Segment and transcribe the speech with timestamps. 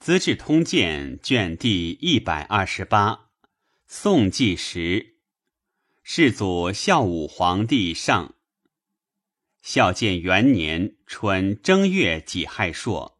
[0.00, 3.28] 资治通鉴》卷第一百二十八，
[3.86, 5.16] 宋纪时，
[6.02, 8.34] 世祖孝武皇帝上。
[9.60, 13.18] 孝建元年春正月己亥朔，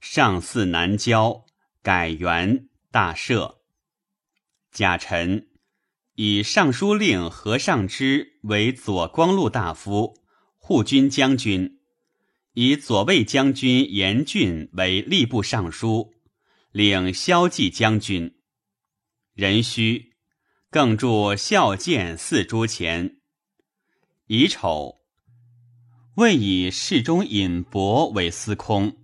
[0.00, 1.44] 上巳南郊，
[1.82, 3.56] 改元大赦。
[4.70, 5.48] 甲辰，
[6.14, 10.22] 以尚书令何尚之为左光禄大夫、
[10.56, 11.80] 护军将军。
[12.54, 16.12] 以左卫将军严俊为吏部尚书，
[16.70, 18.34] 领骁骑将军。
[19.32, 20.12] 壬戌，
[20.70, 23.16] 更著孝建四铢钱。
[24.26, 25.00] 乙丑，
[26.16, 28.98] 未以侍中尹伯为司空。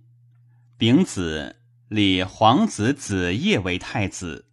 [0.77, 1.55] 丙子，
[1.87, 4.45] 立皇子子业为太子。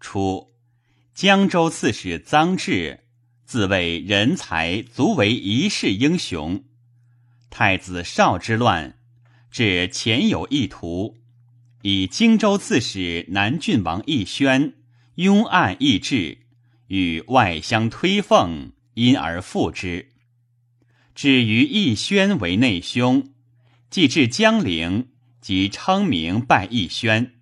[0.00, 0.54] 初，
[1.14, 3.04] 江州刺史臧志，
[3.44, 6.64] 自谓人才足为一世英雄。
[7.50, 8.98] 太子少之乱，
[9.50, 11.16] 至前有意图，
[11.82, 14.74] 以荆州刺史南郡王义宣
[15.16, 16.38] 拥案议志，
[16.86, 20.10] 与外相推奉，因而复之。
[21.14, 23.32] 至于义宣为内兄，
[23.90, 25.08] 既至江陵，
[25.40, 27.34] 即称名拜义宣。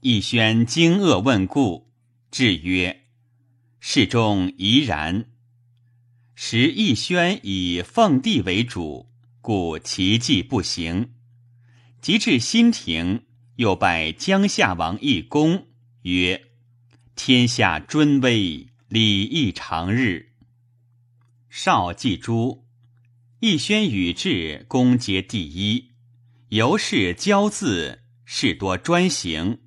[0.00, 1.90] 义宣惊愕问故，
[2.30, 3.04] 至曰
[3.80, 5.24] ：“事中宜然。”
[6.40, 9.07] 时义宣以奉帝为主，
[9.48, 11.14] 故其计不行。
[12.02, 13.22] 及至新亭，
[13.56, 15.68] 又拜江夏王义公，
[16.02, 16.48] 曰
[17.16, 20.32] ：“天下尊威，礼义长日。”
[21.48, 22.66] 少季诸，
[23.40, 25.92] 义宣与志公皆第一，
[26.50, 29.60] 由是骄恣，事多专行，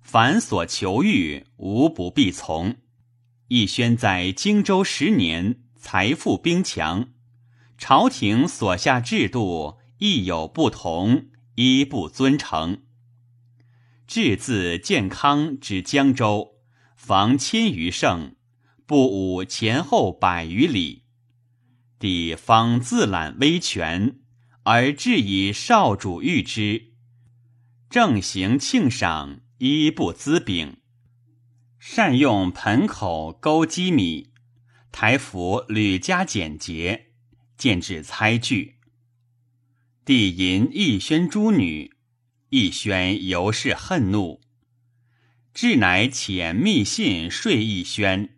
[0.00, 2.76] 凡所求欲，无不必从。
[3.46, 5.60] 义宣在荆州十年。
[5.78, 7.08] 财富兵强，
[7.84, 12.84] 朝廷所下制度亦有不同，一不尊承。
[14.06, 16.60] 至自建康至江州，
[16.94, 18.36] 防千余胜，
[18.86, 21.06] 不武前后百余里。
[21.98, 24.20] 帝方自揽威权，
[24.62, 26.92] 而至以少主御之，
[27.90, 30.76] 正行庆赏，一不资禀，
[31.80, 34.30] 善用盆口钩机米。
[34.92, 37.11] 台服屡加简洁，
[37.62, 38.74] 见至猜具。
[40.04, 41.92] 帝淫义宣诸女，
[42.48, 44.40] 义宣尤是恨怒，
[45.54, 48.30] 至乃遣密信说义宣，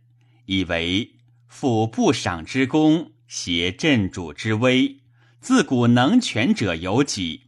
[0.45, 1.15] 以为
[1.47, 5.01] 辅不赏之功，挟镇主之威，
[5.41, 7.45] 自古能权者有几？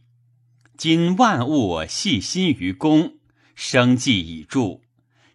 [0.75, 3.19] 今万物系心于公，
[3.53, 4.81] 生计已著，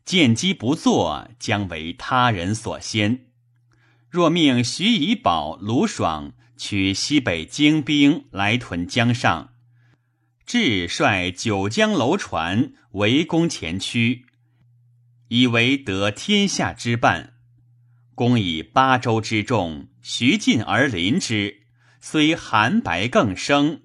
[0.04, 3.26] 见机不作，将为他人所先。
[4.12, 9.54] 若命徐以保、卢爽取西北精兵来屯江上，
[10.44, 14.26] 至率九江楼船围攻前驱，
[15.28, 17.32] 以为得天下之半。
[18.14, 21.62] 公以八州之众徐进而临之，
[21.98, 23.80] 虽寒白更生，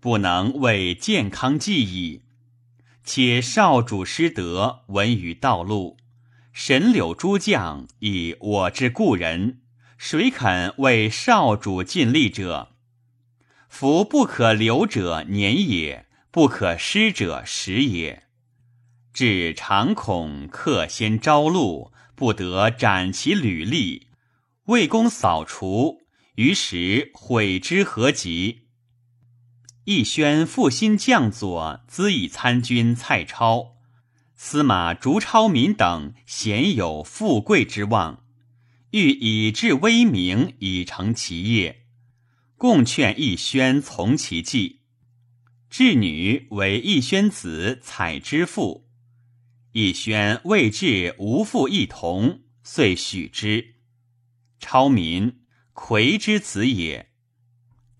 [0.00, 2.22] 不能为健康计矣。
[3.04, 5.96] 且少主失德，闻于道路，
[6.52, 9.60] 神柳诸将以我之故人。
[9.96, 12.74] 谁肯为少主尽力者？
[13.68, 18.24] 夫不可留者年也，不可失者时也。
[19.12, 24.06] 至常恐客先朝露，不得斩其履历，
[24.64, 26.00] 魏公扫除，
[26.36, 28.68] 于时悔之何及？
[29.84, 33.69] 义宣复新将佐资以参军蔡超、
[34.42, 38.24] 司马竹超民等，鲜有富贵之望。
[38.90, 41.82] 欲以治威名，以成其业，
[42.56, 44.80] 共劝义宣从其计。
[45.68, 48.88] 智女为义宣子采之妇，
[49.72, 53.74] 义宣未至无父一同，遂许之。
[54.58, 55.42] 超民
[55.74, 57.10] 魁之子也。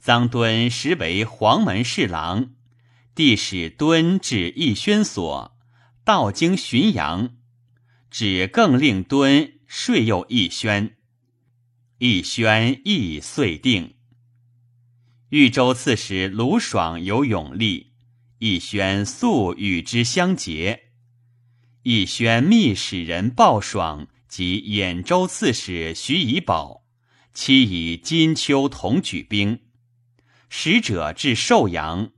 [0.02, 2.54] 臧敦实为黄门侍郎，
[3.14, 5.59] 帝使敦至义宣所，
[6.10, 7.36] 道经浔阳，
[8.10, 9.60] 指更令敦。
[9.68, 10.96] 税又一宣，
[11.98, 13.94] 一宣亦遂定。
[15.28, 17.92] 豫州刺史卢爽有勇力，
[18.40, 20.90] 一宣素与之相结。
[21.84, 26.82] 一宣密使人报爽及兖州刺史徐以宝，
[27.32, 29.60] 期以金秋同举兵。
[30.48, 32.10] 使者至寿阳，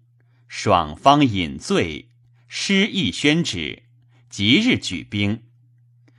[0.49, 2.09] 爽方饮醉，
[2.55, 3.85] 失义宣旨，
[4.29, 5.43] 即日举兵。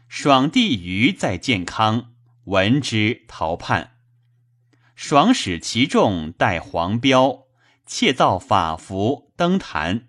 [0.08, 2.12] 爽帝余在建康，
[2.46, 3.98] 闻之逃叛。
[4.96, 7.44] 爽使其众带黄标，
[7.86, 10.08] 窃造法服登坛。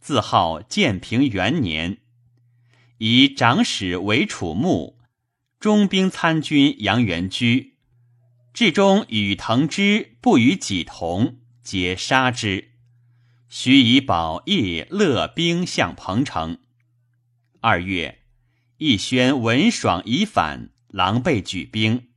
[0.00, 1.98] 自号建平元年，
[2.96, 4.98] 以长史为楚牧，
[5.60, 7.74] 中兵参军杨元居，
[8.54, 12.71] 至中与滕之不与己同，皆杀之。
[13.54, 16.56] 徐以保义勒兵向彭城。
[17.60, 18.22] 二月，
[18.78, 22.08] 义宣闻爽已反，狼狈举兵。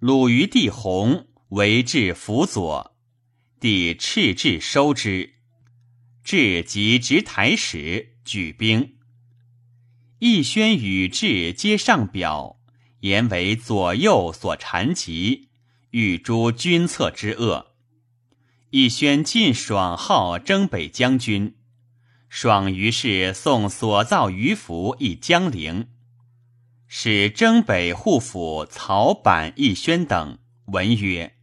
[0.00, 2.96] 鲁于帝弘为至辅佐，
[3.60, 5.34] 帝敕至收之。
[6.24, 8.96] 至即执台使举兵，
[10.18, 12.58] 义宣与至皆上表，
[13.02, 15.50] 言为左右所缠及，
[15.92, 17.73] 欲诛君策之恶。
[18.76, 21.54] 义宣进爽号征北将军，
[22.28, 25.90] 爽于是送所造鱼符以江陵，
[26.88, 30.38] 使征北护府曹板、义宣等
[30.72, 31.36] 文曰：“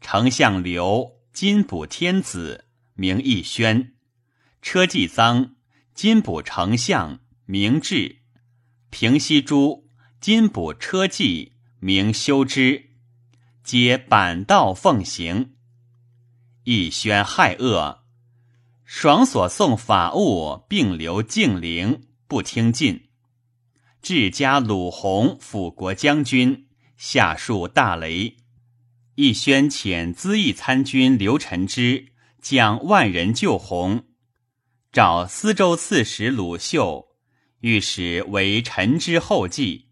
[0.00, 2.64] 丞相刘今补天子，
[2.94, 3.92] 名义宣。”
[4.62, 5.50] 车骑臧，
[5.92, 8.20] 金补丞相，名志；
[8.88, 9.86] 平西诸，
[10.18, 12.86] 金补车骑，名修之。
[13.62, 15.53] 皆板道奉行。
[16.64, 18.02] 义宣害恶，
[18.84, 23.08] 爽所送法物，并留敬陵，不听进。
[24.00, 26.66] 至家鲁弘辅国将军，
[26.96, 28.36] 下树大雷。
[29.14, 34.04] 义宣遣资议参军刘臣之将万人救弘。
[34.90, 37.08] 召司州刺史鲁秀，
[37.60, 39.88] 欲使为臣之后继。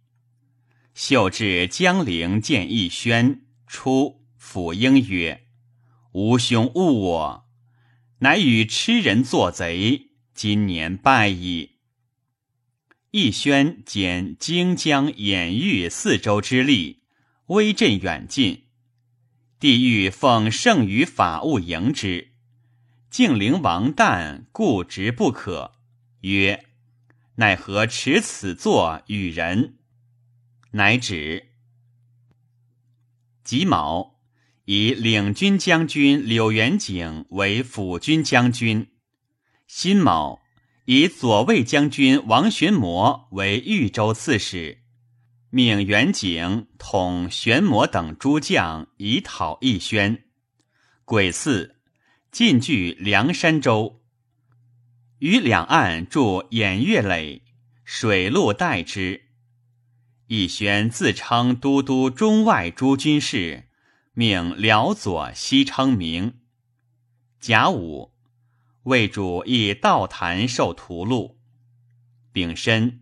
[0.94, 5.46] 秀至江陵见义宣，出抚膺曰
[6.12, 7.48] ：“吾兄误我，
[8.18, 11.78] 乃与痴人作贼，今年败矣。”
[13.12, 17.02] 义宣兼荆江兖豫四州之力，
[17.46, 18.64] 威震远近。
[19.58, 22.32] 帝欲奉圣于法务迎之。
[23.10, 25.72] 敬陵王旦固执不可，
[26.22, 26.66] 曰
[27.36, 29.78] ：“奈何持此作与人？”
[30.72, 31.50] 乃止。
[33.44, 34.11] 己卯，
[34.64, 38.86] 以领军将军柳元景为辅军将军；
[39.66, 40.42] 辛卯，
[40.84, 44.82] 以左卫将军王玄谟为豫州刺史，
[45.50, 50.24] 命元景统玄谟等诸将以讨义宣。
[51.04, 51.76] 癸巳。
[52.32, 54.00] 进据梁山州，
[55.18, 57.42] 于两岸筑偃月垒，
[57.84, 59.24] 水陆待之。
[60.28, 63.68] 义宣自称都督中外诸军事，
[64.14, 66.40] 命辽左西称名。
[67.40, 68.12] 甲午，
[68.82, 71.36] 魏主以道坛受屠戮。
[72.30, 73.00] 丙申，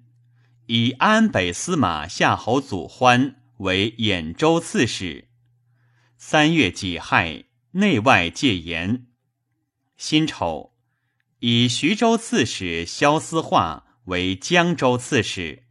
[0.66, 5.28] 以安北司马夏侯祖欢为兖州刺史。
[6.16, 9.06] 三月己亥，内外戒严。
[9.96, 10.74] 辛丑，
[11.40, 15.64] 以徐州刺史萧思化为江州刺史，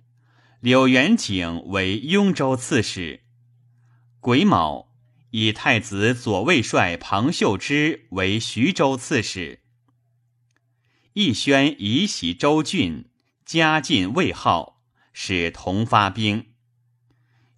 [0.59, 3.23] 柳元景为雍州刺史。
[4.19, 4.88] 癸卯，
[5.31, 9.59] 以太子左卫帅庞秀之为徐州刺史。
[11.13, 13.09] 义宣移袭州郡，
[13.45, 14.81] 加进魏号，
[15.13, 16.47] 使同发兵。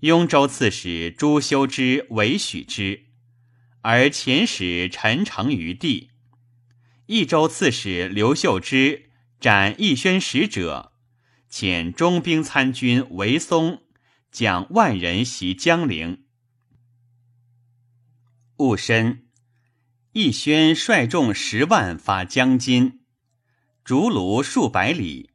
[0.02, 3.06] 雍州刺史朱修之为许之，
[3.82, 6.10] 而遣使陈诚于地。
[7.06, 10.94] 益州刺史刘秀之斩义宣使者，
[11.52, 13.84] 遣中兵参军韦松
[14.32, 16.21] 将万人袭江陵。
[18.62, 19.24] 戊申，
[20.12, 23.00] 义宣率众十万发江津，
[23.84, 25.32] 逐卢数百里，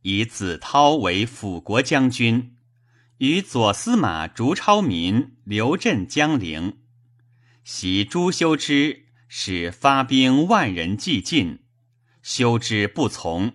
[0.00, 2.56] 以子韬为辅国将军，
[3.18, 6.78] 与左司马竹超民留镇江陵，
[7.64, 9.04] 袭朱修之。
[9.26, 11.64] 使发兵万人既进，
[12.22, 13.54] 修之不从。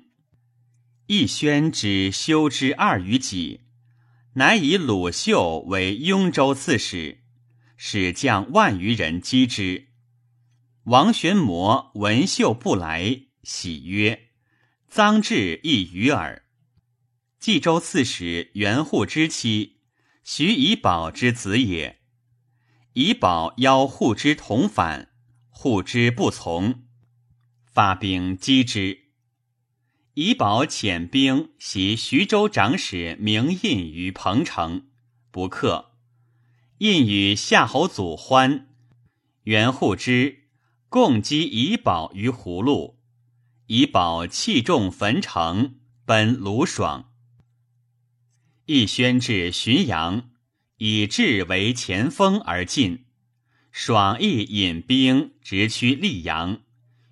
[1.08, 3.62] 义宣之修之二于己，
[4.34, 7.19] 乃以鲁秀为雍州刺史，
[7.82, 9.88] 使将万余人击之。
[10.84, 14.32] 王玄谟闻秀不来，喜曰
[14.92, 16.44] ：“臧志亦与耳。”
[17.40, 19.80] 冀州刺史袁护之妻，
[20.26, 22.02] 徐以宝之子也。
[22.94, 25.14] 以保邀护之同反。
[25.50, 26.84] 护之不从，
[27.66, 29.06] 发兵击之。
[30.16, 34.90] 以保遣兵袭徐州长史明印于彭城，
[35.32, 35.89] 不克。
[36.80, 38.70] 印与夏侯祖欢、
[39.44, 40.44] 袁护之
[40.88, 42.98] 共击以保于葫芦，
[43.66, 47.12] 以保弃重焚城，奔卢爽。
[48.66, 50.30] 亦宣至浔阳，
[50.78, 53.04] 以智为前锋而进。
[53.74, 56.62] 爽亦引兵直趋溧阳，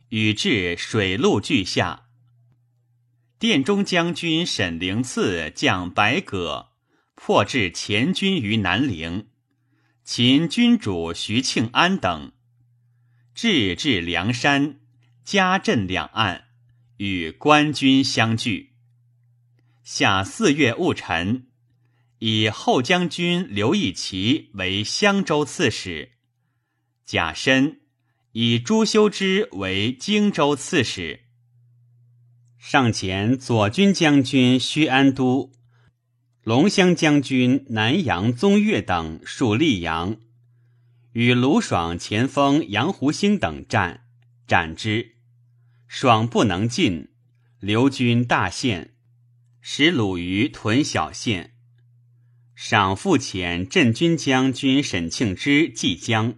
[0.07, 2.07] 与至水陆俱下。
[3.37, 6.69] 殿中将军沈灵次将白葛
[7.15, 9.27] 破至前军于南陵，
[10.09, 12.31] 秦君主徐庆安等
[13.35, 14.79] 至至梁山，
[15.25, 16.45] 加镇两岸，
[16.95, 18.71] 与官军相聚。
[19.83, 21.47] 夏四月戊辰。
[22.19, 26.13] 以后将军刘义奇为襄州刺史，
[27.03, 27.81] 贾深
[28.31, 31.25] 以朱修之为荆州刺史。
[32.57, 35.51] 上前左军将军薛安都、
[36.47, 40.15] 龙骧将军南阳宗岳等戍溧阳，
[41.11, 44.05] 与卢爽前锋杨胡兴等战，
[44.47, 45.17] 斩之。
[45.89, 47.09] 爽不能进，
[47.59, 48.95] 刘军大陷，
[49.59, 51.53] 使鲁于屯小县。
[52.55, 56.35] 赏复遣镇军将军沈庆之济江，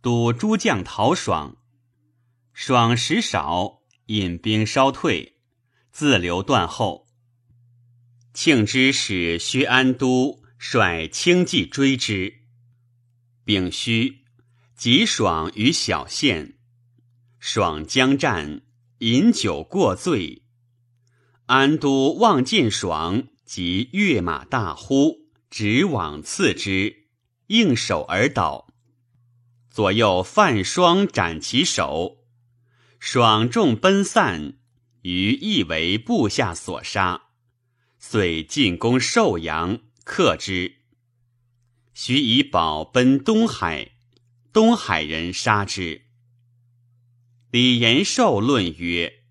[0.00, 1.58] 督诸将讨爽。
[2.54, 5.36] 爽时少，引兵稍退，
[5.92, 7.05] 自留断后。
[8.36, 12.42] 庆之使薛安都率轻骑追之。
[13.46, 14.26] 丙戌，
[14.76, 16.58] 吉爽于小县，
[17.38, 18.60] 爽将战，
[18.98, 20.42] 饮酒过醉。
[21.46, 25.24] 安都望见爽，即跃马大呼。
[25.48, 27.06] 直往刺之，
[27.46, 28.68] 应手而倒。
[29.70, 32.18] 左右犯双斩其首，
[33.00, 34.58] 爽众奔散，
[35.00, 37.25] 于亦为部下所杀。
[38.08, 40.76] 遂进攻寿阳，克之。
[41.92, 43.96] 徐以宝奔东海，
[44.52, 46.02] 东海人杀之。
[47.50, 49.24] 李延寿论曰：“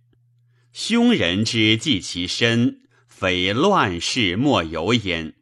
[0.74, 5.36] 凶人之计其身，非乱世莫有焉。”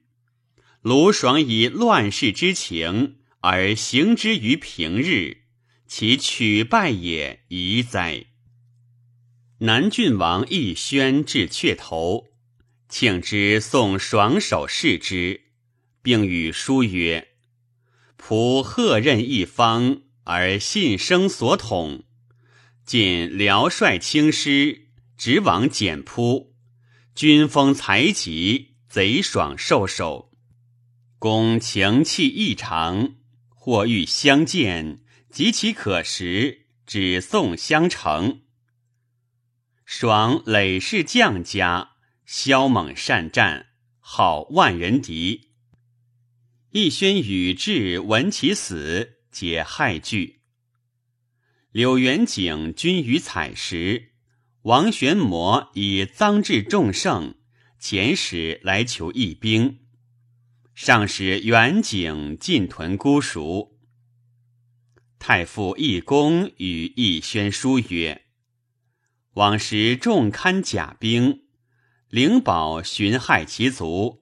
[0.84, 5.46] 卢爽以乱世之情而行之于平日，
[5.88, 8.28] 其取败也宜哉？
[9.62, 12.28] 南郡王义宣至阙头，
[12.94, 15.46] 庆之送爽手视之，
[16.04, 17.30] 并与书曰
[18.22, 22.04] ：“仆贺任一方，而信生所统。
[22.86, 26.54] 今辽帅轻师，直往简扑，
[27.16, 30.32] 军风才极，贼爽受首。”
[31.18, 33.16] 公情气异常，
[33.50, 38.42] 或欲相见，及其可食，只送相成。
[39.84, 41.93] 爽累世将家，
[42.26, 43.68] 骁猛善战，
[44.00, 45.50] 好万人敌。
[46.72, 50.42] 义宣与至闻其死，皆骇惧。
[51.72, 54.14] 柳元景军于采石，
[54.64, 57.36] 王玄谟以赃至众胜，
[57.80, 59.80] 遣使来求义兵。
[60.74, 63.78] 上使元景进屯姑熟，
[65.20, 68.26] 太傅义公与义宣书曰
[69.34, 71.43] ：“往时重堪甲兵，
[72.14, 74.22] 灵宝寻害其族，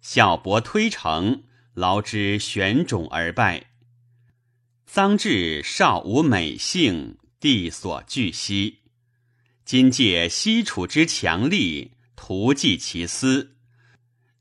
[0.00, 3.70] 小伯推城，劳之悬种而败。
[4.90, 8.80] 臧至少无美性，地所惧息。
[9.64, 13.54] 今借西楚之强力，图计其私。”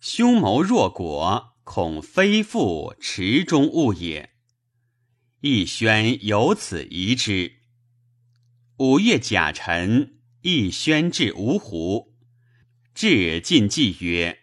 [0.02, 4.32] 凶谋若果，恐非复池中物也。
[5.42, 7.58] 义宣由此疑之。
[8.78, 12.11] 五月甲辰，义宣至芜湖，
[12.94, 14.40] 至晋冀曰：“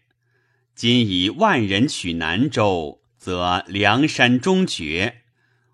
[0.75, 5.23] 今以万人取南州，则梁山终绝；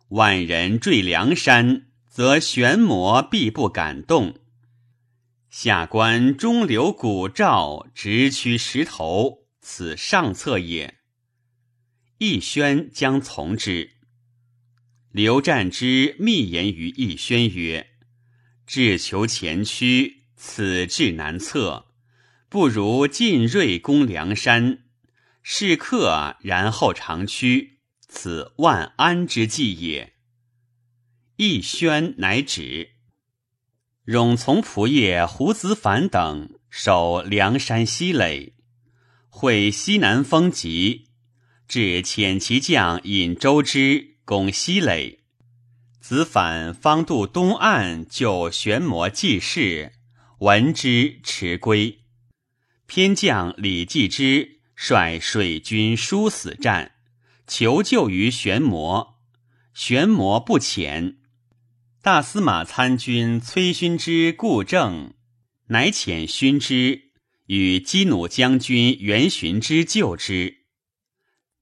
[0.08, 4.38] 万人坠梁山，则玄魔必不敢动。
[5.50, 10.98] 下官中流古赵，直驱石头。”此上策也。
[12.18, 13.92] 义宣将从之。
[15.10, 17.86] 刘战之密言于义宣曰
[18.68, 21.86] ：“志求前驱，此志难测，
[22.54, 24.84] 不如进锐攻梁山，
[25.42, 30.12] 是客然后长驱，此万安之计也。”
[31.34, 32.90] 义宣乃止。
[34.06, 38.54] 冗从仆射胡子凡等守梁山西垒。
[39.28, 41.08] 会西南风急，
[41.66, 45.25] 至遣其将引周之攻西垒。
[46.00, 49.94] 子反方渡东岸就玄魔济世，
[50.38, 52.03] 闻之迟归。
[52.86, 56.92] 偏将李继之率水军殊死战，
[57.46, 59.20] 求救于玄魔，
[59.72, 61.16] 玄魔不遣。
[62.02, 65.14] 大司马参军崔勋之故正，
[65.68, 67.12] 乃遣勋之。
[67.46, 70.64] 与激弩将军袁寻之救之，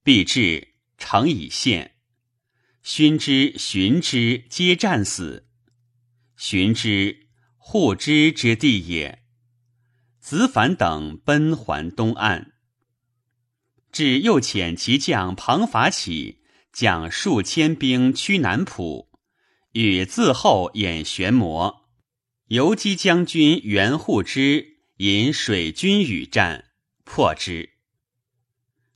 [0.04, 1.96] 必至，城已陷。
[2.84, 5.48] 勋之、寻之皆战死。
[6.36, 7.26] 寻之，
[7.56, 9.21] 护之之地也。
[10.22, 12.52] 子反等奔还东岸，
[13.90, 19.10] 至又遣其将庞法起，将数千兵驱南浦，
[19.72, 21.88] 与自后掩玄魔。
[22.46, 26.66] 游击将军袁护之引水军与战，
[27.02, 27.70] 破之。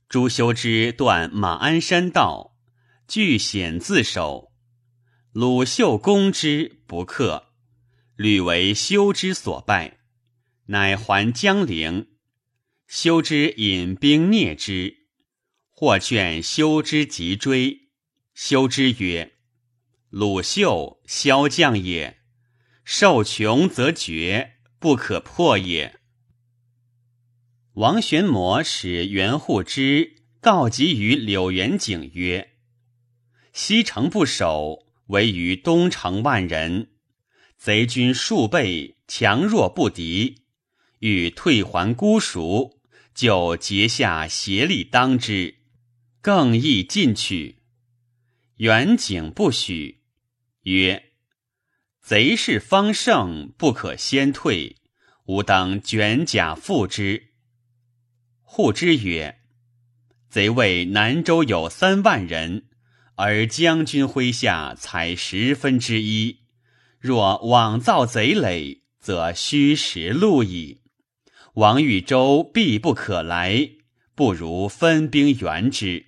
[0.07, 2.55] 朱修之断马鞍山道，
[3.05, 4.53] 据险自守。
[5.33, 7.47] 鲁秀攻之不克，
[8.15, 9.96] 屡为修之所败，
[10.67, 12.07] 乃还江陵。
[12.87, 15.07] 修之引兵灭之，
[15.69, 17.89] 或劝修之急追。
[18.33, 19.33] 修之曰
[20.09, 22.19] ：“鲁秀骁将也，
[22.85, 25.99] 受穷则绝，不可破也。”
[27.75, 32.53] 王玄谟使袁护之告急于柳元景曰
[33.51, 36.91] ：“西城不守，围于东城万人，
[37.57, 40.46] 贼军数倍，强弱不敌。
[40.99, 42.79] 欲退还孤蜀，
[43.13, 45.55] 就结下协力当之，
[46.21, 47.57] 更易进取。”
[48.57, 50.01] 元景不许，
[50.63, 51.11] 曰
[52.01, 54.77] ：“贼势方盛，不可先退，
[55.25, 57.33] 吾当卷甲赴之。”
[58.41, 59.41] 护之曰
[60.29, 62.65] ：“贼谓南州有三万人，
[63.15, 66.39] 而将军麾下才十分之一。
[66.99, 70.81] 若枉造贼垒，则虚实路矣。
[71.57, 73.67] 王豫州必不可来，
[74.13, 76.05] 不如分兵援之。”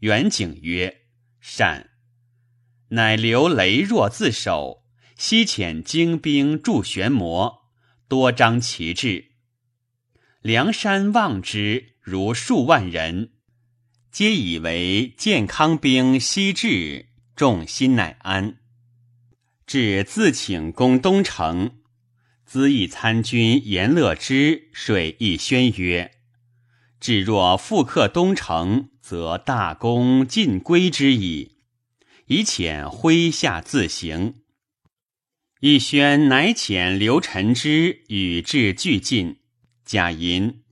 [0.00, 1.06] 元景曰
[1.40, 1.88] ：“善。”
[2.88, 4.84] 乃留羸弱自守，
[5.16, 7.70] 西遣精兵助玄魔，
[8.06, 9.30] 多张旗帜。
[10.42, 13.30] 梁山望之，如数万人，
[14.10, 18.58] 皆以为健康兵西至，众心乃安。
[19.66, 21.78] 至自请攻东城，
[22.54, 26.12] 资义参军严乐之水义宣曰
[27.00, 31.56] ：“至若复克东城，则大功尽归之矣。”
[32.26, 34.34] 以遣麾下自行。
[35.62, 39.40] 义宣乃遣刘臣之与至俱进。
[39.84, 40.62] 贾银、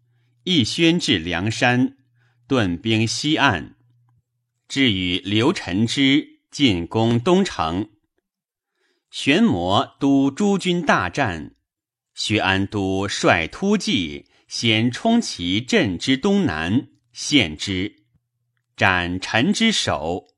[0.44, 1.96] 义宣至梁山，
[2.46, 3.74] 顿兵西岸，
[4.68, 7.90] 至与刘臣之进攻东城。
[9.10, 11.56] 玄魔督诸军大战，
[12.14, 18.04] 薛安都率突骑先冲其阵之东南，陷之，
[18.76, 20.28] 斩陈之首。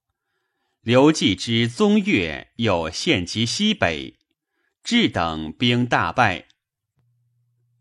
[0.82, 4.18] 刘季之宗岳又陷其西北，
[4.82, 6.46] 至等兵大败。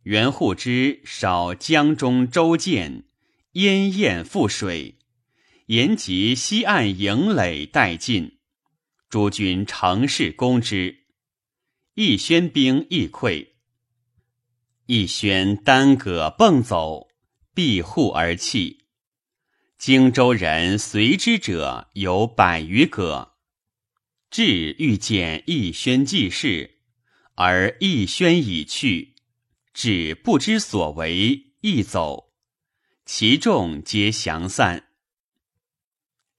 [0.04, 3.06] 袁护之少江中舟舰，
[3.54, 4.98] 烟焰覆水，
[5.68, 8.40] 沿及西岸营垒殆尽。
[9.10, 11.06] 诸军乘势攻之，
[11.94, 13.53] 义宣兵亦溃。
[14.86, 17.08] 一宣单戈蹦走，
[17.54, 18.86] 闭户而泣。
[19.78, 23.34] 荆州人随之者有百余个。
[24.30, 26.80] 至欲见义宣济事，
[27.36, 29.16] 而义宣已去。
[29.74, 32.34] 只不知所为，亦走，
[33.06, 34.90] 其众皆降散。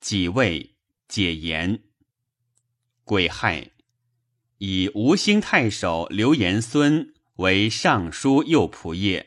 [0.00, 0.76] 己未
[1.08, 1.84] 解言，
[3.04, 3.70] 癸亥，
[4.58, 9.26] 以吴兴太守刘延孙为尚书右仆射。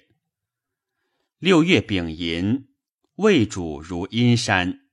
[1.40, 2.70] 六月丙寅，
[3.16, 4.88] 魏主如阴山。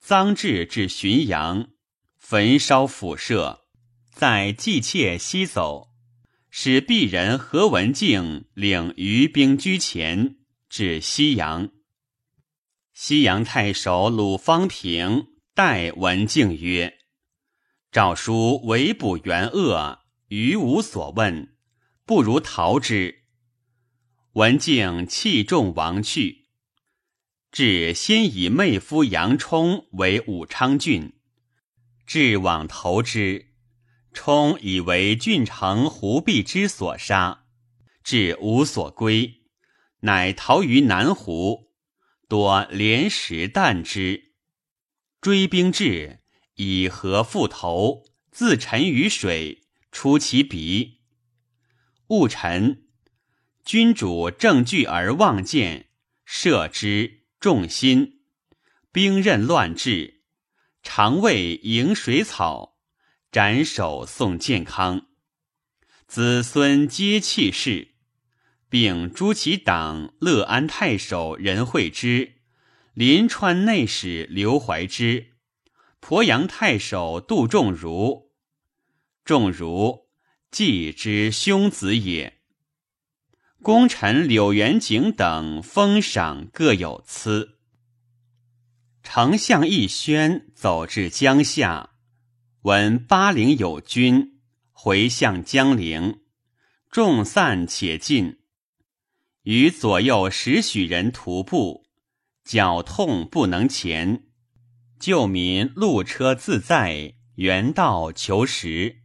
[0.00, 1.70] 臧质至浔阳，
[2.16, 3.66] 焚烧府舍，
[4.12, 5.88] 在季妾西走。
[6.48, 10.36] 使鄙人何文静领余兵居前，
[10.68, 11.70] 至西阳。
[12.92, 16.96] 西阳太守鲁方平代文静曰
[17.90, 21.53] ：“诏书围捕元恶，余无所问，
[22.04, 23.24] 不如逃之。”
[24.34, 26.48] 文静弃众亡去。
[27.52, 31.12] 至先以妹夫杨冲为武昌郡，
[32.04, 33.52] 至往投之。
[34.12, 37.46] 冲以为郡城胡必之所杀，
[38.02, 39.42] 至无所归，
[40.00, 41.72] 乃逃于南湖，
[42.28, 44.34] 多连石弹之。
[45.20, 46.20] 追兵至，
[46.56, 50.93] 以河覆头，自沉于水，出其鼻。
[52.08, 52.84] 戊辰，
[53.64, 55.88] 君主正惧而望见，
[56.24, 58.20] 射之，众心。
[58.92, 60.22] 兵刃乱至，
[60.82, 62.74] 常谓迎水草。
[63.32, 65.08] 斩首送健康，
[66.06, 67.96] 子孙皆弃世，
[68.68, 72.34] 并诛其党乐安太守任惠之、
[72.92, 75.32] 临川内史刘怀之、
[76.00, 78.30] 鄱阳太守杜仲儒。
[79.24, 80.03] 众如
[80.54, 82.38] 季之兄子也。
[83.60, 87.58] 功臣柳元景等封赏各有赐。
[89.02, 91.90] 丞相义宣走至江夏，
[92.62, 94.38] 闻巴陵有军，
[94.70, 96.20] 回向江陵，
[96.88, 98.38] 众散且进，
[99.42, 101.84] 与左右十许人徒步，
[102.44, 104.22] 脚痛不能前，
[105.00, 109.02] 救民路车自在，原道求食，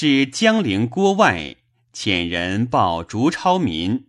[0.00, 1.56] 至江陵郭外。
[1.92, 4.06] 遣人报逐超民，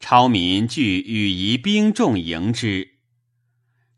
[0.00, 2.92] 超民俱与夷兵众迎之，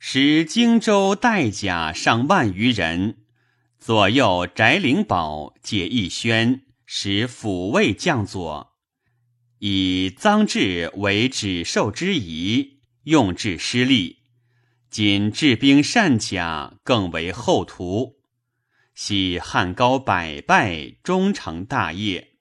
[0.01, 3.19] 使荆州带甲上万余人，
[3.79, 8.73] 左右翟灵宝解义宣，使抚慰将佐，
[9.61, 14.17] 以臧志为止受之仪，用之失利，
[14.91, 18.17] 仅治兵善甲，更为后图，
[19.03, 22.33] 喜汉高百败，终成大业。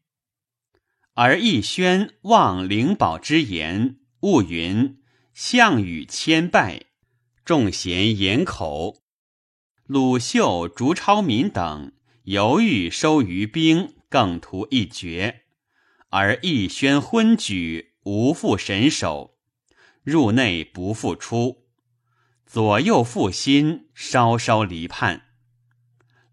[1.13, 5.01] 而义宣望灵宝之言，误云
[5.33, 6.87] 项羽千败，
[7.45, 9.01] 众贤言口。
[9.85, 11.93] 鲁秀、竹超民等
[12.23, 15.43] 犹豫收余兵，更图一决。
[16.09, 19.37] 而义宣昏举，无复神守，
[20.03, 21.69] 入内不复出，
[22.45, 25.27] 左右复心，稍稍离叛。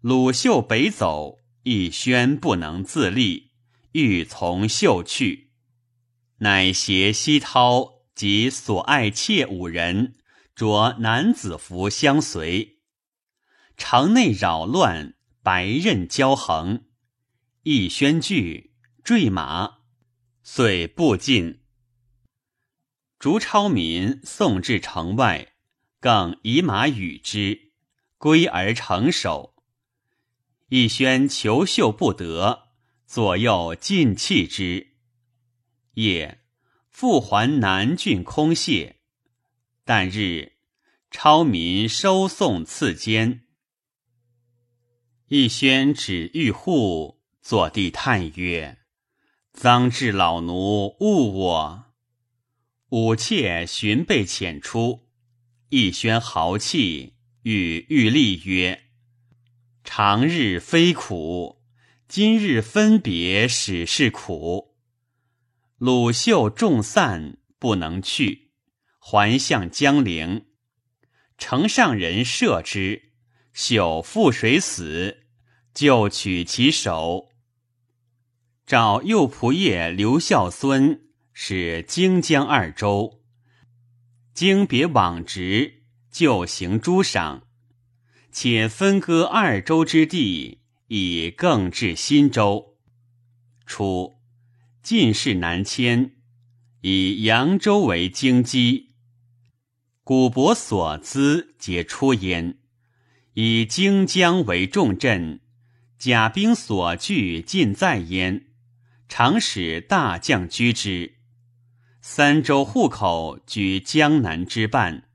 [0.07, 3.51] 鲁秀北走，义宣不能自立。
[3.91, 5.51] 欲从秀去，
[6.37, 10.15] 乃携西涛及所爱妾五人，
[10.55, 12.77] 着男子服相随。
[13.75, 16.85] 城内扰乱，白刃交横，
[17.63, 18.71] 一宣惧，
[19.03, 19.79] 坠马，
[20.41, 21.59] 遂步进。
[23.19, 25.55] 竹超民送至城外，
[25.99, 27.73] 更以马与之，
[28.17, 29.56] 归而成守。
[30.69, 32.67] 一宣求秀不得。
[33.05, 34.95] 左右尽弃之，
[35.93, 36.41] 夜
[36.89, 38.97] 复还南郡空谢。
[39.85, 40.57] 旦日，
[41.09, 43.45] 超民收送赐监。
[45.29, 48.79] 义宣指玉户，坐地叹曰
[49.57, 51.85] ：“臧至老奴误我。”
[52.91, 55.07] 武妾寻被遣出。
[55.69, 58.86] 义宣豪气，与玉立曰
[59.89, 61.63] ：“长日非苦。”
[62.09, 64.75] 今日分别，始是苦。
[65.77, 68.51] 鲁秀众散，不能去，
[68.99, 70.45] 还向江陵。
[71.37, 73.13] 城上人射之，
[73.55, 75.25] 朽覆水死，
[75.73, 77.29] 就取其首。
[78.65, 83.21] 召右仆射刘孝孙，使荆江二州，
[84.33, 87.46] 经别往直，就行诸赏，
[88.39, 90.59] 且分割二州之地。
[90.89, 92.77] 以更治新州。
[93.65, 94.19] 初，
[94.83, 96.11] 进士南迁，
[96.81, 98.89] 以扬州为京畿，
[100.03, 102.59] 古伯所资皆出焉。
[103.33, 105.41] 以荆江为重镇，
[105.97, 108.45] 甲兵所据尽在焉。
[109.09, 111.15] 常使大将居之。
[112.01, 115.09] 三州户口居江南之半。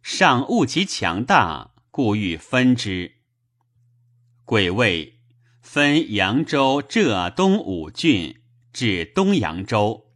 [0.00, 3.12] 上悟其强大，故欲分之。
[4.44, 5.20] 癸未，
[5.62, 8.40] 分扬州、浙东五郡，
[8.72, 10.10] 至东扬州，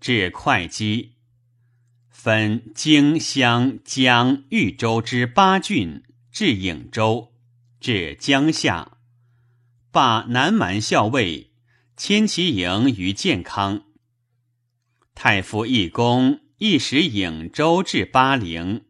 [0.00, 1.14] 至会稽；
[2.08, 7.32] 分荆襄、江、豫州之八郡，至颍州，
[7.80, 8.98] 至江夏。
[9.90, 11.50] 罢南蛮校尉，
[11.96, 13.82] 迁其营于建康。
[15.16, 18.84] 太傅义公亦使颍州至巴陵。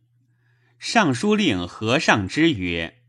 [0.78, 3.02] 尚书令和尚之曰。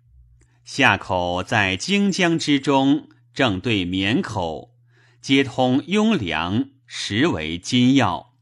[0.64, 4.76] 夏口在荆江之中，正对绵口，
[5.22, 8.36] 皆通雍凉，实为金要。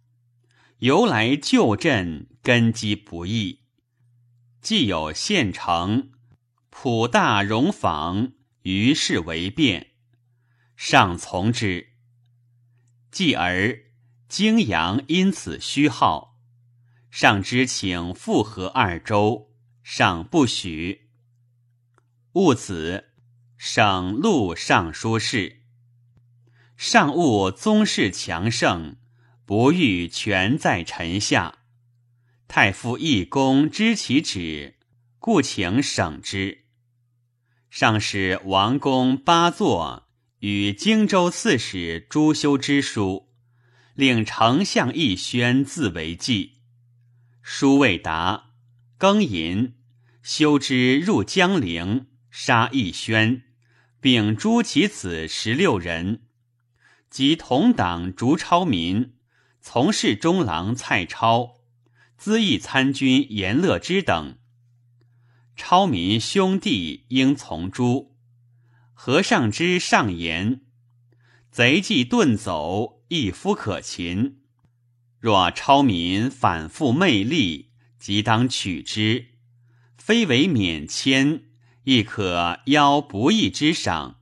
[0.80, 3.62] 由来旧镇，根基不易。
[4.62, 6.12] 既有县城，
[6.70, 9.92] 普大戎坊，于是为变。
[10.76, 11.94] 上从之。
[13.10, 13.80] 继而
[14.28, 16.37] 荆阳因此虚号，
[17.20, 19.50] 上之请复合二州，
[19.82, 21.10] 上不许。
[22.34, 23.06] 戊子，
[23.58, 25.64] 省录尚书事。
[26.76, 28.98] 上务宗室强盛，
[29.48, 31.58] 不欲权在臣下。
[32.48, 34.76] 太傅义公知其旨，
[35.18, 36.66] 故请省之。
[37.72, 40.08] 上使王公八座
[40.42, 43.32] 与荆州刺史朱修之书，
[43.96, 46.57] 令丞相义宣自为记。
[47.50, 48.50] 书未达，
[49.00, 49.74] 庚寅，
[50.22, 52.08] 修之入江陵。
[52.30, 53.44] 杀义宣，
[54.02, 56.24] 并诛其子十六人，
[57.10, 59.14] 及同党竹超民、
[59.62, 61.62] 从事中郎蔡超、
[62.18, 64.38] 资议参军严乐之等。
[65.56, 68.14] 超民兄弟应从诛。
[68.94, 70.64] 和尚之上言：
[71.50, 74.42] 贼既遁走，一夫可擒。
[75.20, 79.26] 若超民反复魅力，即当取之，
[79.98, 81.44] 非为免迁，
[81.84, 84.20] 亦可邀不义之赏。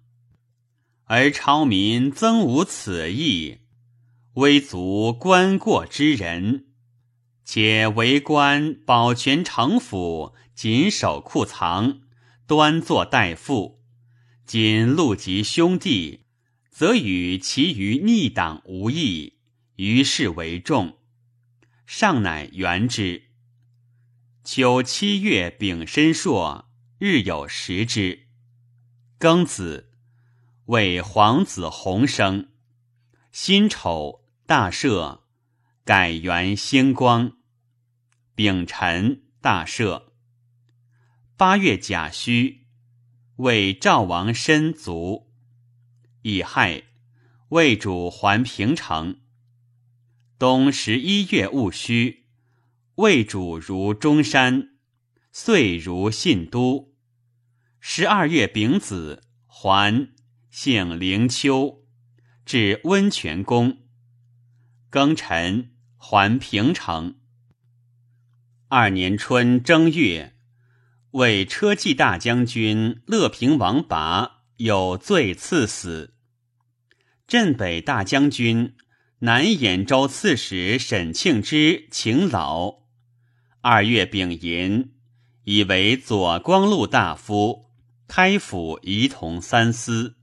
[1.05, 3.59] 而超民曾无此意，
[4.35, 6.65] 微足观过之人，
[7.43, 11.99] 且为官保全城府，谨守库藏，
[12.47, 13.83] 端坐待父。
[14.45, 16.21] 今陆及兄弟，
[16.71, 19.34] 则与其余逆党无异，
[19.75, 20.97] 于是为重。
[21.85, 23.23] 上乃原之。
[24.43, 28.27] 秋七月丙申朔，日有食之。
[29.19, 29.91] 庚子，
[30.65, 32.49] 为皇子弘生。
[33.31, 35.21] 辛丑，大赦，
[35.83, 37.37] 改元兴光。
[38.33, 40.03] 丙辰，大赦。
[41.37, 42.61] 八月甲戌。
[43.37, 45.29] 为赵王申卒，
[46.21, 46.83] 乙亥，
[47.49, 49.19] 魏主还平城。
[50.37, 52.25] 冬十一月戊戌，
[52.95, 54.71] 魏主如中山，
[55.31, 56.93] 岁如信都。
[57.79, 60.09] 十二月丙子，还
[60.49, 61.85] 姓灵丘，
[62.45, 63.77] 至温泉宫。
[64.91, 67.15] 庚辰，还平城。
[68.67, 70.33] 二年春正月。
[71.11, 76.13] 为车骑大将军乐平王拔有罪赐死。
[77.25, 78.75] 镇北大将军
[79.25, 82.81] 南兖州刺史沈庆之请老。
[83.61, 84.91] 二月丙寅，
[85.45, 87.71] 以为左光禄大夫，
[88.07, 90.17] 开府仪同三司。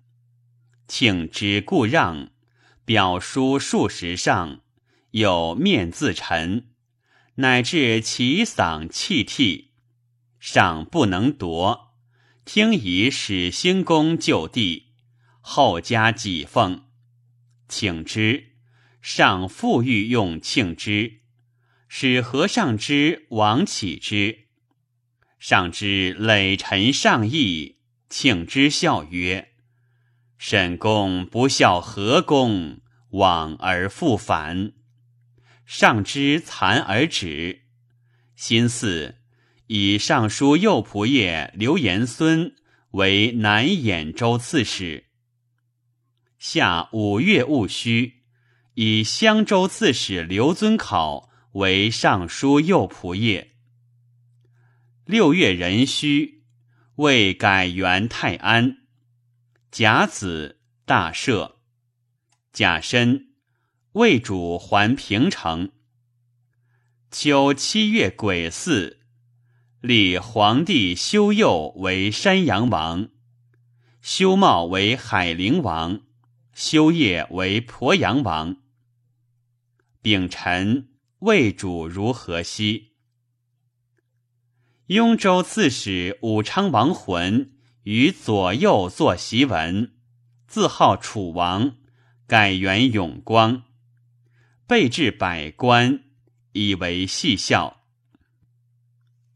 [0.87, 2.31] 庆之故让，
[2.85, 4.61] 表书数十上，
[5.11, 6.69] 有面自陈，
[7.35, 9.73] 乃至其嗓泣涕。
[10.39, 11.97] 上不能夺，
[12.45, 14.93] 听以使兴公就地，
[15.41, 16.85] 后加己奉，
[17.69, 18.52] 请之。
[19.03, 21.21] 上复欲用庆之，
[21.89, 24.47] 使和尚之王启之。
[25.41, 29.49] 上之累陈上意，庆之笑曰
[30.39, 34.73] ：“沈公不孝何公，往而复返。”
[35.67, 37.63] 上之惭而止，
[38.37, 39.19] 心似。
[39.67, 42.55] 以尚书右仆射刘延孙
[42.91, 45.07] 为南兖州刺史。
[46.39, 48.22] 夏五月戊戌，
[48.75, 53.49] 以襄州刺史刘遵考为尚书右仆射。
[55.05, 56.43] 六月壬戌，
[56.97, 58.79] 为改元泰安。
[59.71, 61.57] 甲子，大赦。
[62.53, 63.33] 甲申，
[63.93, 65.73] 魏主还平城。
[67.11, 68.99] 秋七月癸巳。
[69.83, 73.09] 立皇帝修佑为山阳王，
[74.01, 76.03] 修茂为海陵王，
[76.55, 78.62] 修业为鄱阳王。
[80.03, 80.89] 丙辰，
[81.21, 82.97] 魏主如河西。
[84.87, 87.53] 雍州刺史武昌王浑
[87.85, 89.93] 于左右作檄文，
[90.49, 91.77] 自号楚王，
[92.27, 93.63] 改元永光，
[94.67, 96.03] 备至百官，
[96.51, 97.85] 以为戏笑。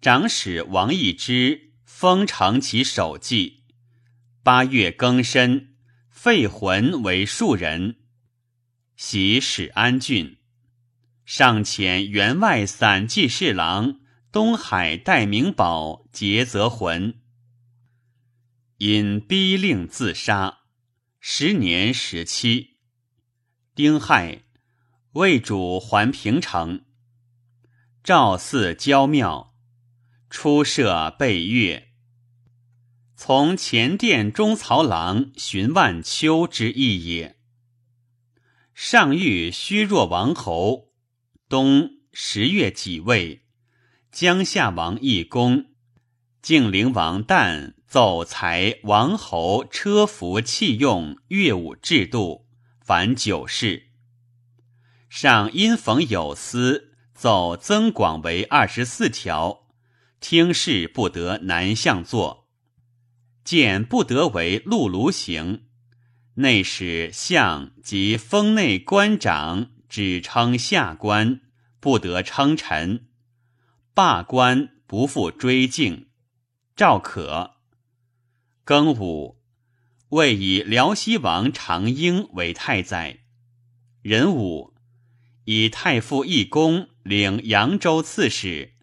[0.01, 3.63] 长史王义之封承其首记。
[4.43, 5.77] 八月庚申，
[6.11, 8.01] 废浑为庶人，
[8.97, 10.39] 袭始安郡。
[11.27, 13.99] 上遣员外散骑侍郎
[14.31, 17.21] 东海戴明宝劫则浑，
[18.77, 20.61] 因逼令自杀，
[21.19, 22.77] 时年十七。
[23.75, 24.45] 丁亥，
[25.15, 26.85] 魏主还平城，
[28.05, 29.53] 赵祀郊庙。
[30.31, 31.89] 初设备乐，
[33.17, 37.37] 从前殿中曹郎寻万秋之意也。
[38.75, 40.86] 上欲虚弱王侯，
[41.49, 43.43] 冬十月己未，
[44.11, 45.67] 江夏王义公、
[46.43, 52.49] 敬陵王旦奏裁王侯车服器用乐舞制度，
[52.81, 53.91] 凡九事。
[55.09, 59.69] 上因逢有司，奏增广为二十四条。
[60.19, 62.49] 听事不得南向坐，
[63.45, 65.67] 见不得为陆卢行。
[66.35, 71.41] 内史相及封内官长只称下官，
[71.81, 73.07] 不得称臣。
[73.95, 76.11] 罢官不复追敬。
[76.77, 77.53] 赵可。
[78.67, 79.41] 庚午，
[80.11, 83.21] 谓以辽西王长英为太宰。
[84.03, 84.75] 壬午，
[85.45, 88.75] 以太傅义公领扬州刺史，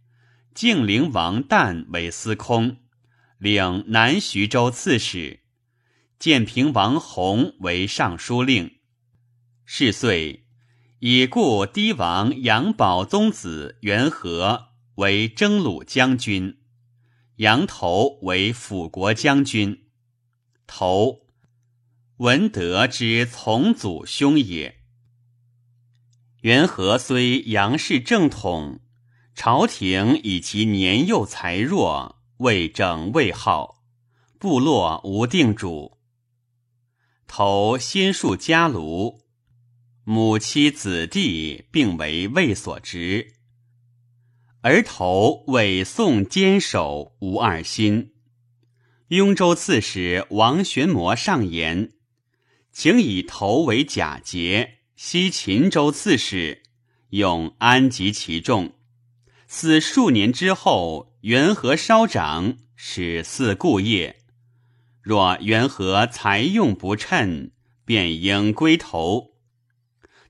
[0.55, 2.77] 敬陵王旦为司空，
[3.37, 5.41] 领南徐州刺史。
[6.17, 8.79] 建平王弘为尚书令。
[9.63, 10.42] 是岁，
[11.05, 16.59] 以故堤王杨宝宗子元和为征虏将军，
[17.35, 19.83] 杨头为辅国将军。
[20.65, 21.23] 头，
[22.19, 24.77] 文德之从祖兄也。
[26.43, 28.79] 元和虽杨氏正统，
[29.35, 33.83] 朝廷以其年幼才弱，未整魏号，
[34.39, 35.97] 部落无定主。
[37.27, 39.22] 头先戍家庐，
[40.05, 43.35] 母妻子弟并为魏所执，
[44.59, 48.11] 而头为宋坚守，无二心。
[49.07, 51.93] 雍州刺史王玄谟上言，
[52.73, 56.63] 请以头为假节，西秦州刺史，
[57.11, 58.73] 永安及其众。
[59.47, 64.17] 此数年之后，元和稍长，始似故业。
[65.01, 67.51] 若元和才用不称，
[67.85, 69.32] 便应归头。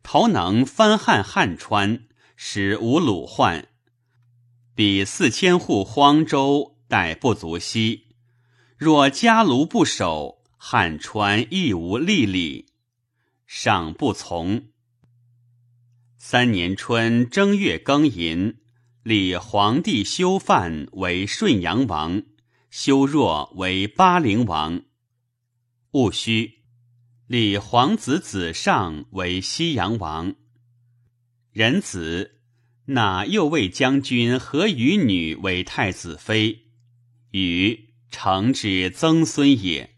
[0.04, 3.70] 头能翻汉汉川，使无鲁患。
[4.76, 8.08] 彼四千户荒州，待不足惜。
[8.78, 12.68] 若家庐不守，汉川亦无利礼，
[13.48, 14.66] 尚不从。
[16.18, 18.58] 三年春正月庚寅，
[19.04, 22.24] 立皇帝修范为顺阳王。
[22.70, 24.82] 修若为巴陵王，
[25.92, 26.63] 戊戌，
[27.34, 30.36] 立皇子子尚为西阳王。
[31.52, 32.36] 壬子，
[32.86, 36.68] 纳右卫将军何与女为太子妃，
[37.32, 39.96] 与成之曾孙也。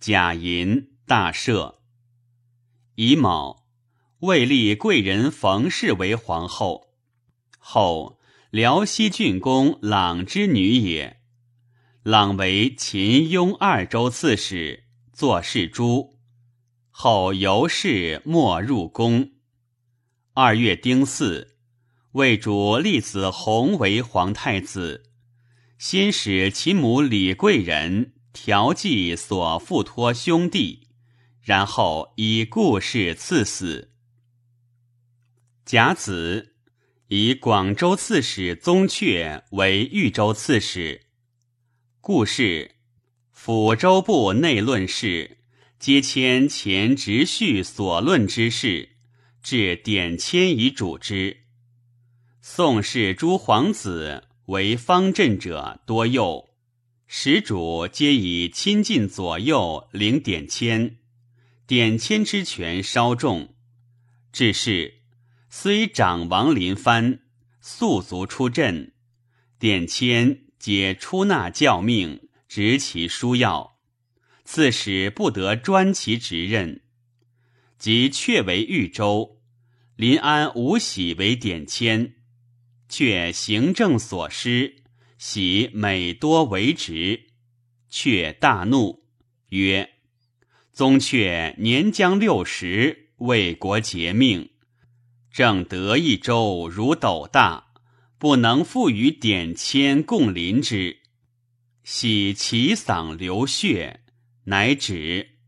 [0.00, 1.76] 贾寅，大赦。
[2.96, 3.68] 乙卯，
[4.18, 6.88] 未立贵人冯氏为皇后。
[7.56, 8.18] 后
[8.50, 11.20] 辽西郡公朗之女也。
[12.02, 16.18] 朗为秦雍二州刺史，作侍诸，
[17.04, 19.32] 后由是没入宫。
[20.34, 21.48] 二月丁巳，
[22.12, 25.10] 魏主立子弘为皇太子，
[25.78, 30.86] 先使其母李贵人调剂所附托兄弟，
[31.40, 33.90] 然后以故事赐死。
[35.64, 36.54] 甲子，
[37.08, 41.06] 以广州刺史宗悫为豫州刺史。
[42.00, 42.76] 故事，
[43.36, 45.38] 抚州部内论事，
[45.82, 48.90] 皆迁前直叙所论之事，
[49.42, 51.38] 至典签以主之。
[52.40, 56.50] 宋氏诸皇子为方阵者多幼，
[57.08, 60.98] 始主皆以亲近左右领典签，
[61.66, 63.52] 典签之权稍重。
[64.32, 65.00] 至是，
[65.50, 67.18] 虽长王临藩，
[67.60, 68.92] 速卒出阵，
[69.58, 70.42] 典签。
[70.60, 73.71] 皆出纳教命，执其书要，
[74.54, 76.82] 刺史不得专其职任。
[77.78, 79.40] 即却为豫州，
[79.96, 82.16] 临安吴喜为典签，
[82.86, 84.82] 却行政所失，
[85.16, 87.28] 喜每多为职，
[87.88, 89.06] 却大怒，
[89.48, 89.88] 曰
[90.70, 94.50] ：“宗悫年将六十，为国节命，
[95.32, 97.72] 正得一州如斗大。”
[98.20, 100.98] 不能复与典签共临之，
[101.82, 104.01] 喜其嗓流血，
[104.44, 105.38] 乃止。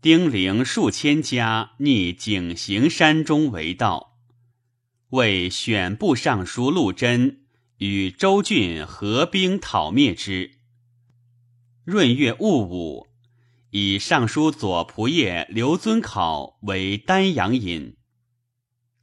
[0.00, 4.18] 丁零数千家逆景行山中为盗，
[5.10, 7.44] 为选部尚书陆贞
[7.78, 10.58] 与周郡合兵讨灭之。
[11.84, 13.08] 闰月戊午，
[13.70, 17.96] 以尚书左仆射刘遵考为丹阳尹。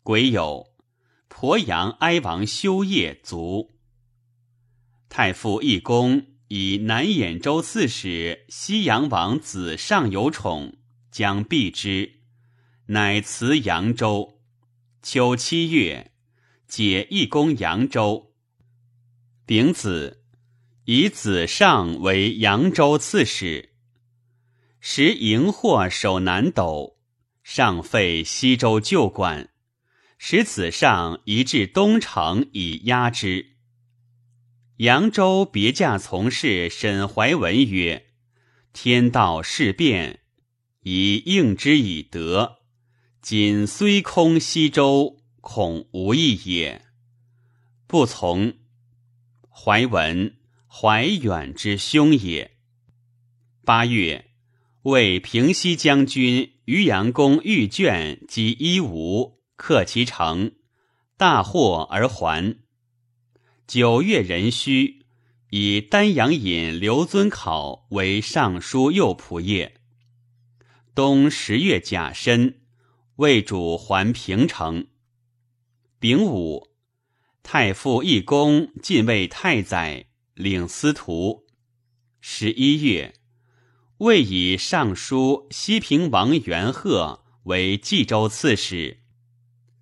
[0.04, 0.67] 癸酉。
[1.30, 3.75] 鄱阳哀王修业卒。
[5.08, 10.77] 太傅义公以南兖州刺史西阳王子尚有宠，
[11.12, 12.19] 将避之，
[12.87, 14.39] 乃辞扬州。
[15.02, 16.12] 秋七月，
[16.67, 18.33] 解义公扬州。
[19.45, 20.23] 丙子，
[20.85, 23.73] 以子尚为扬州刺史。
[24.79, 26.98] 时荧惑守南斗，
[27.43, 29.50] 上废西州旧官。
[30.17, 33.56] 使子上移至东城以压之。
[34.78, 38.10] 扬州别驾从事沈怀文曰
[38.73, 40.19] ：“天道事变，
[40.84, 42.60] 以应之以德。
[43.19, 46.86] 今虽空西州，恐无益也。”
[47.88, 48.54] 不从。
[49.50, 52.52] 怀文，怀远之兄也。
[53.65, 54.30] 八月，
[54.84, 60.52] 为平西将军渔阳公御卷及衣吾克其城，
[61.17, 62.60] 大获而还。
[63.68, 65.04] 九月壬戌，
[65.50, 69.74] 以丹阳尹刘遵考为尚书右仆射。
[70.96, 72.62] 冬十月甲申，
[73.18, 74.88] 魏主还平城。
[76.00, 76.70] 丙午，
[77.44, 81.46] 太傅义公进位太宰，领司徒。
[82.22, 83.15] 十一月，
[83.98, 89.02] 魏以尚书西平王元贺为冀州刺史，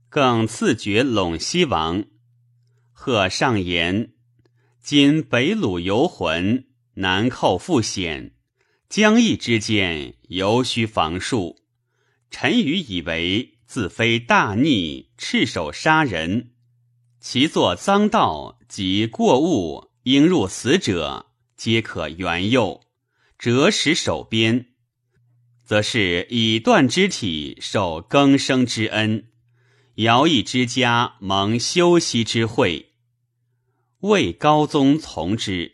[0.09, 2.03] 更赐爵陇西王。
[2.97, 4.13] 贺上言：
[4.81, 8.31] 今北虏游魂，南寇复险，
[8.87, 11.57] 江邑之间尤需防戍。
[12.31, 16.51] 臣愚以为，自非大逆，赤手杀人，
[17.19, 21.27] 其作赃盗及过物应入死者，
[21.57, 22.81] 皆可援诱，
[23.37, 24.67] 折使守边，
[25.65, 29.27] 则是以断肢体受更生之恩，
[29.95, 32.91] 尧邑之家蒙休息之惠。
[33.99, 35.71] 魏高宗从之，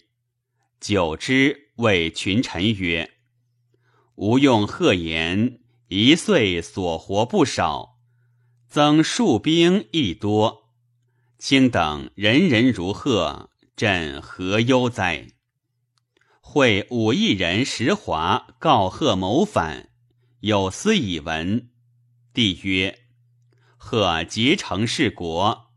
[0.80, 3.14] 久之，谓群臣曰
[4.16, 7.98] ：“吾用贺言，一岁所活不少，
[8.70, 10.70] 增数兵亦多。
[11.40, 15.30] 卿等人人如贺，朕何忧哉？”
[16.42, 19.90] 会五邑人石华告贺谋反，
[20.42, 21.72] 有司以闻。
[22.34, 23.00] 帝曰
[23.84, 25.72] ：“贺结成事国。”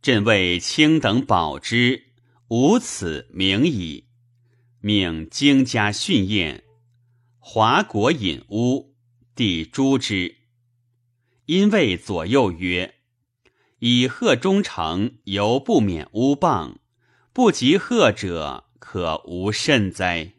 [0.00, 2.12] 朕为卿等保之，
[2.48, 4.06] 无此名矣。
[4.80, 6.62] 命京家训宴，
[7.38, 8.94] 华国引乌，
[9.34, 10.36] 帝诛之。
[11.46, 12.94] 因谓左右曰
[13.80, 16.76] ：“以贺忠诚，犹不免乌谤；
[17.32, 20.34] 不及贺者，可无甚哉？”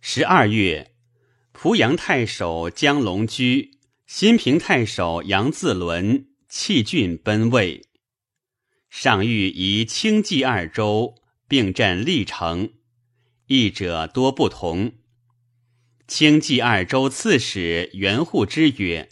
[0.00, 0.94] 十二月，
[1.52, 3.78] 濮阳太守江龙驹、
[4.14, 6.26] 新平太守杨自伦。
[6.46, 7.88] 弃郡奔魏，
[8.90, 11.14] 上谕以清冀二州
[11.48, 12.74] 并镇历城，
[13.46, 14.92] 议者多不同。
[16.06, 19.08] 清冀二州刺史袁护之曰：“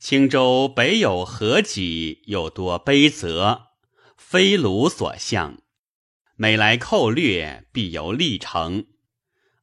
[0.00, 3.72] 青州北有河己，又多卑泽，
[4.16, 5.60] 非鲁所向。
[6.34, 8.86] 每来寇掠，必由历城。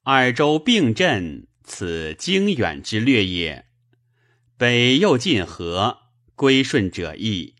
[0.03, 3.64] 二州并镇，此经远之略也。
[4.57, 5.99] 北又近河。”
[6.35, 7.55] 归顺者易，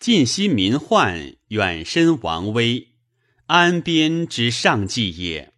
[0.00, 2.88] 近息民患，远身王威，
[3.46, 5.52] 安边之上计也。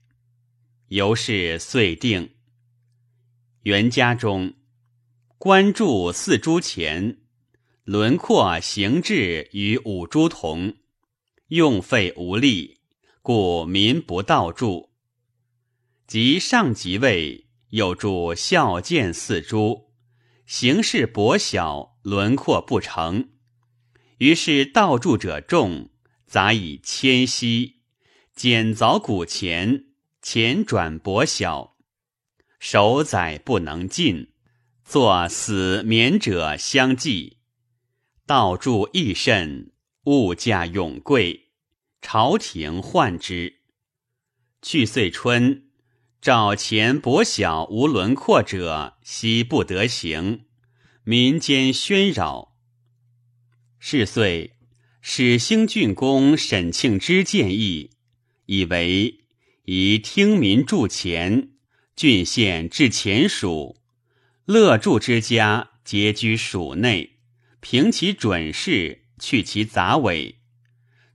[0.89, 2.35] 由是遂定。
[3.63, 4.53] 元家中，
[5.39, 7.23] 官筑四铢钱，
[7.85, 10.77] 轮廓形制与五铢同，
[11.47, 12.81] 用费无力，
[13.23, 14.91] 故民不盗铸。
[16.07, 19.88] 及上即位，又铸孝剑四铢，
[20.49, 21.99] 形式薄小。
[22.09, 23.29] 轮廓不成，
[24.17, 25.91] 于是盗铸者众，
[26.27, 27.83] 杂以铅锡，
[28.35, 29.85] 剪凿古钱，
[30.23, 31.77] 钱转薄小，
[32.59, 34.33] 手载不能进，
[34.87, 37.41] 作死免者相继。
[38.25, 39.73] 盗铸亦甚，
[40.05, 41.51] 物价永贵，
[42.01, 43.61] 朝廷患之。
[44.63, 45.68] 去岁春，
[46.29, 50.45] 照钱薄小无轮廓者，悉不得行。
[51.03, 52.55] 民间喧扰。
[53.79, 54.53] 是岁，
[55.01, 57.93] 始兴郡公沈庆之建议，
[58.45, 59.20] 以为
[59.64, 61.53] 以听民铸钱，
[61.97, 63.79] 郡县至前属，
[64.45, 67.20] 乐铸之家皆居属内，
[67.61, 70.37] 凭其准事，去其杂伪。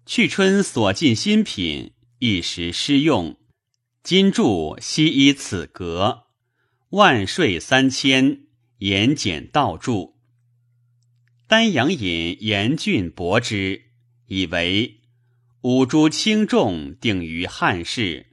[0.07, 3.37] 去春所进新品，一时施用，
[4.03, 6.23] 今铸悉依此格，
[6.89, 8.41] 万税三千。
[8.79, 10.15] 言简道著，
[11.47, 13.83] 丹阳尹严峻驳之，
[14.27, 14.99] 以为
[15.61, 18.25] 五铢轻重定于汉室，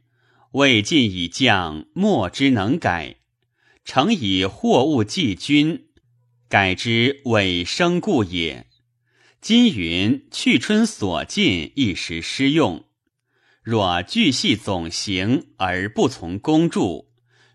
[0.50, 3.18] 魏晋以降，莫之能改。
[3.84, 5.84] 诚以货物济君，
[6.48, 8.66] 改之伪生故也。
[9.40, 12.84] 今云去春所进一时失用，
[13.62, 17.06] 若巨细总行而不从公著，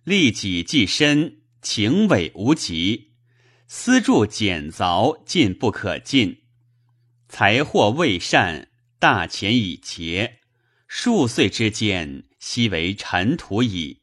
[0.04, 1.42] 利己计身。
[1.62, 3.14] 情伪无极，
[3.66, 6.44] 私铸简凿尽不可尽，
[7.28, 8.68] 财货未善，
[9.00, 10.42] 大钱已竭，
[10.88, 14.02] 数岁之间，悉为尘土矣。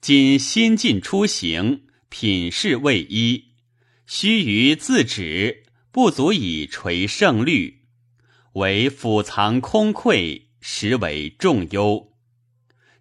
[0.00, 3.48] 今新进出行，品事未一，
[4.06, 7.82] 须臾自止，不足以垂胜率，
[8.54, 12.12] 为府藏空匮，实为重忧。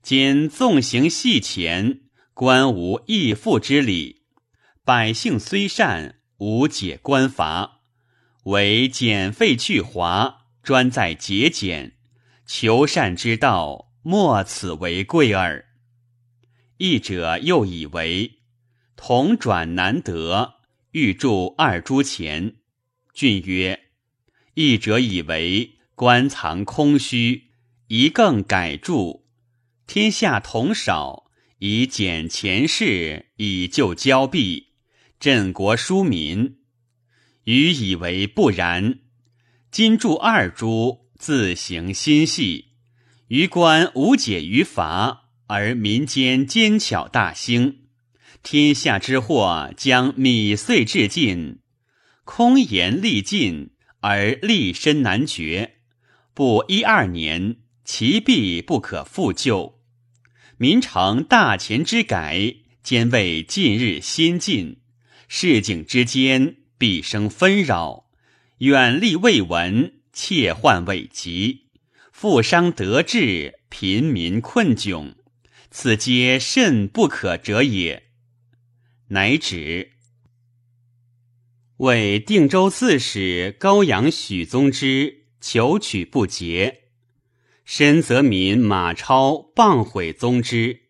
[0.02, 2.02] 今纵行细钱，
[2.34, 4.24] 官无义父之礼。
[4.84, 7.82] 百姓虽善，无解官罚，
[8.46, 11.98] 唯减费去华，专在节俭。
[12.46, 15.66] 求善之道，莫此为贵耳。
[16.78, 18.40] 义者又以为
[18.96, 20.56] 同转难得，
[20.92, 22.56] 欲铸二铢钱。
[23.14, 23.80] 俊曰：
[24.56, 27.49] 义者以为官藏空虚，
[27.90, 29.26] 一更改铸。
[29.88, 31.26] 天下同少，
[31.58, 34.68] 以减钱事，以救交弊，
[35.20, 36.60] 振国疏民。
[37.46, 39.00] 余以为不然。
[39.70, 41.10] 今铸二铢。
[41.20, 42.68] 自行心细，
[43.28, 47.80] 于官无解于罚，而民间奸巧大兴，
[48.42, 51.60] 天下之祸将米碎至尽，
[52.24, 55.80] 空言力尽而力身难绝，
[56.34, 57.58] 不一二年，
[57.92, 59.80] 其必不可复救。
[60.58, 64.78] 民成大钱之改，兼为近日先进，
[65.28, 68.06] 市井之间必生纷扰，
[68.60, 69.96] 远利未闻。
[70.14, 71.66] 切患未及，
[72.12, 75.16] 富商得志，贫民困窘，
[75.72, 78.04] 此皆甚不可者也。
[79.08, 79.94] 乃止。
[81.78, 86.89] 为定州刺史高阳许宗之求取不节，
[87.72, 90.90] 深泽民马超谤毁宗之，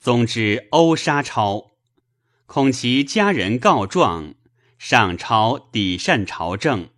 [0.00, 1.76] 宗之殴杀超，
[2.46, 4.34] 恐其家人告状，
[4.76, 6.90] 上超抵善朝政。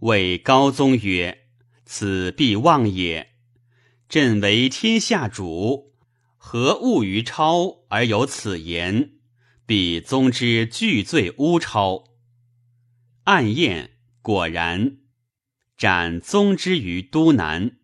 [0.00, 1.46] 谓高宗曰
[1.86, 3.30] ：“此必妄也。
[4.06, 5.94] 朕为天下主，
[6.36, 9.12] 何误于超而有此言？
[9.64, 12.04] 必宗之拒罪诬超。
[13.24, 14.98] 暗验果然，
[15.78, 17.78] 斩宗之于都南。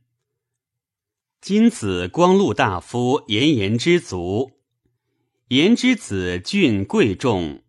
[1.40, 4.52] 今子光禄大夫严颜之族，
[5.48, 7.62] 颜之子俊贵重，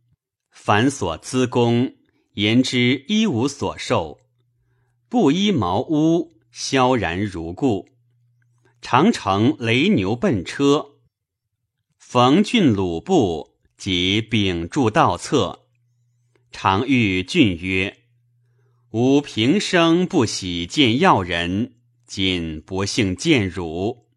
[0.50, 1.94] 凡所资功，
[2.34, 4.20] 颜之一无所受。”
[5.10, 7.88] 布衣茅屋，萧然如故。
[8.82, 10.98] 常乘雷牛奔车，
[11.98, 15.68] 逢郡鲁布及秉柱道侧，
[16.52, 17.98] 常遇郡曰
[18.92, 21.77] ：“吾平生不喜见要人，
[22.08, 24.08] 今不幸见汝。”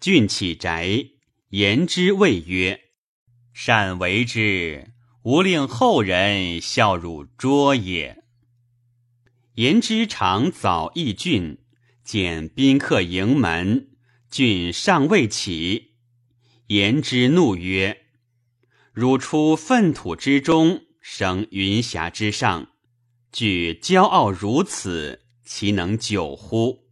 [0.00, 1.10] 郡起宅，
[1.50, 2.80] 言之谓曰
[3.54, 4.92] ：“善为之，
[5.22, 8.24] 吾令后人笑汝拙也。”
[9.56, 11.58] 言之常早诣郡，
[12.04, 13.90] 见宾客迎门，
[14.30, 15.94] 郡尚未起。
[16.66, 18.06] 言之怒曰
[18.92, 22.72] ：“汝出粪土之中，生云霞之上，
[23.32, 26.85] 具骄傲如此，其能久乎？”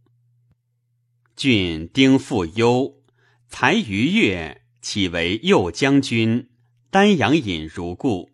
[1.35, 3.03] 郡丁复忧，
[3.49, 6.49] 才逾越，起为右将军，
[6.89, 8.31] 丹阳尹如故。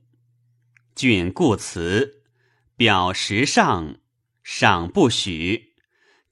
[0.93, 2.21] 郡故辞，
[2.77, 3.97] 表实上。
[4.43, 5.73] 赏不许，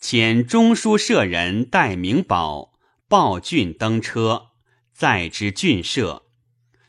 [0.02, 2.74] 遣中书舍人戴明宝
[3.08, 4.48] 报郡登车，
[4.92, 6.26] 载之郡舍，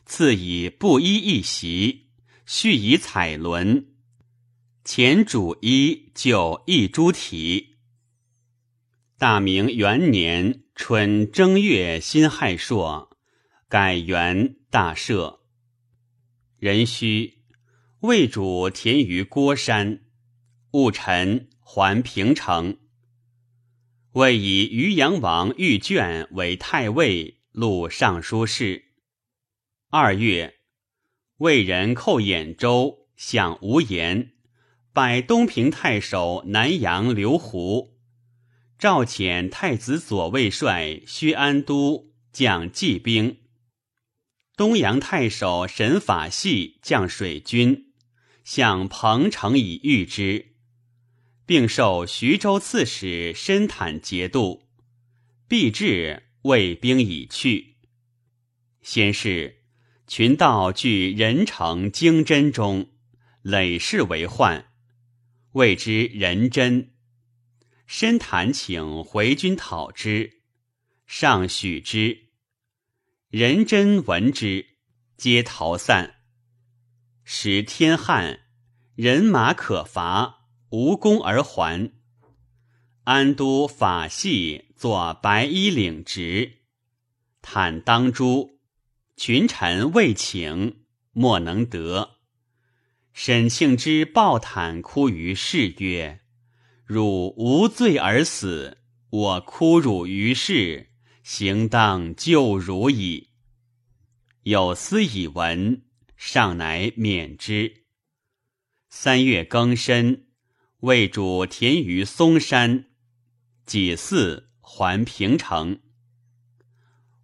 [0.05, 2.07] 赐以布衣一袭，
[2.45, 3.87] 续以彩轮。
[4.83, 7.70] 前主衣就一株体。
[9.21, 13.15] 大明元年春正月辛亥朔，
[13.69, 15.41] 改元大赦。
[16.57, 17.43] 壬戌，
[17.99, 20.01] 魏主田于郭山。
[20.71, 22.79] 戊辰，还平城。
[24.13, 28.85] 魏以渔阳王玉卷为太尉，录尚书事。
[29.91, 30.55] 二月，
[31.37, 34.31] 魏人寇兖州，向无言，
[34.91, 37.90] 拜东平太守南阳刘胡。
[38.81, 43.37] 赵遣太子左卫帅薛安都将骑兵。
[44.57, 47.93] 东阳太守沈法系将水军，
[48.43, 50.55] 向彭城以御之。
[51.45, 54.67] 并受徐州刺史申坦节度，
[55.47, 57.75] 毕至，魏兵已去。
[58.81, 59.61] 先是，
[60.07, 62.89] 群盗据任城经真中，
[63.43, 64.71] 累世为患，
[65.51, 66.89] 谓之仁真。
[67.93, 70.39] 深谈请回军讨之，
[71.05, 72.29] 上许之。
[73.27, 74.65] 仁真闻之，
[75.17, 76.15] 皆逃散。
[77.25, 78.43] 时天旱，
[78.95, 80.45] 人马可乏。
[80.69, 81.91] 无功而还。
[83.03, 86.59] 安都法系作白衣领职，
[87.41, 88.61] 坦当诛。
[89.17, 92.19] 群臣未请，莫能得。
[93.11, 96.20] 沈庆之抱坦哭于世曰
[96.93, 98.79] ：“汝无罪而死，
[99.09, 100.89] 我哭汝于世，
[101.23, 103.29] 行当就汝矣。
[104.43, 105.83] 有司以闻，
[106.17, 107.85] 上乃免之。
[108.89, 110.25] 三月庚申，
[110.81, 112.87] 魏主田于嵩山，
[113.65, 115.79] 己巳还平城。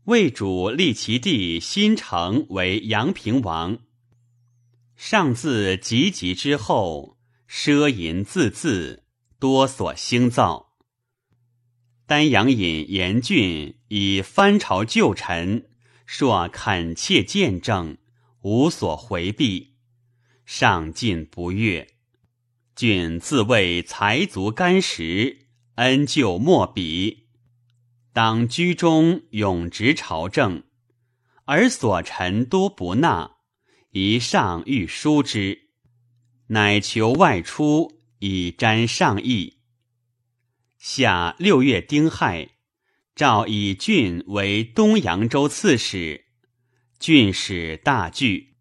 [0.05, 3.79] 魏主立其弟新城为阳平王。
[4.95, 7.17] 上自及笄之后，
[7.49, 9.01] 奢淫自恣，
[9.39, 10.73] 多所兴造。
[12.05, 15.69] 丹阳尹严峻以藩朝旧臣，
[16.05, 17.97] 说恳切见证，
[18.41, 19.75] 无所回避，
[20.45, 21.87] 上进不悦。
[22.75, 27.27] 郡自谓才足干实，恩旧莫比。
[28.13, 30.63] 当居中永执朝政，
[31.45, 33.31] 而所臣多不纳，
[33.91, 35.69] 一上欲疏之，
[36.47, 39.57] 乃求外出以瞻上意。
[40.77, 42.49] 夏六月丁亥，
[43.15, 46.25] 诏以郡为东扬州刺史，
[46.99, 48.55] 郡使大惧。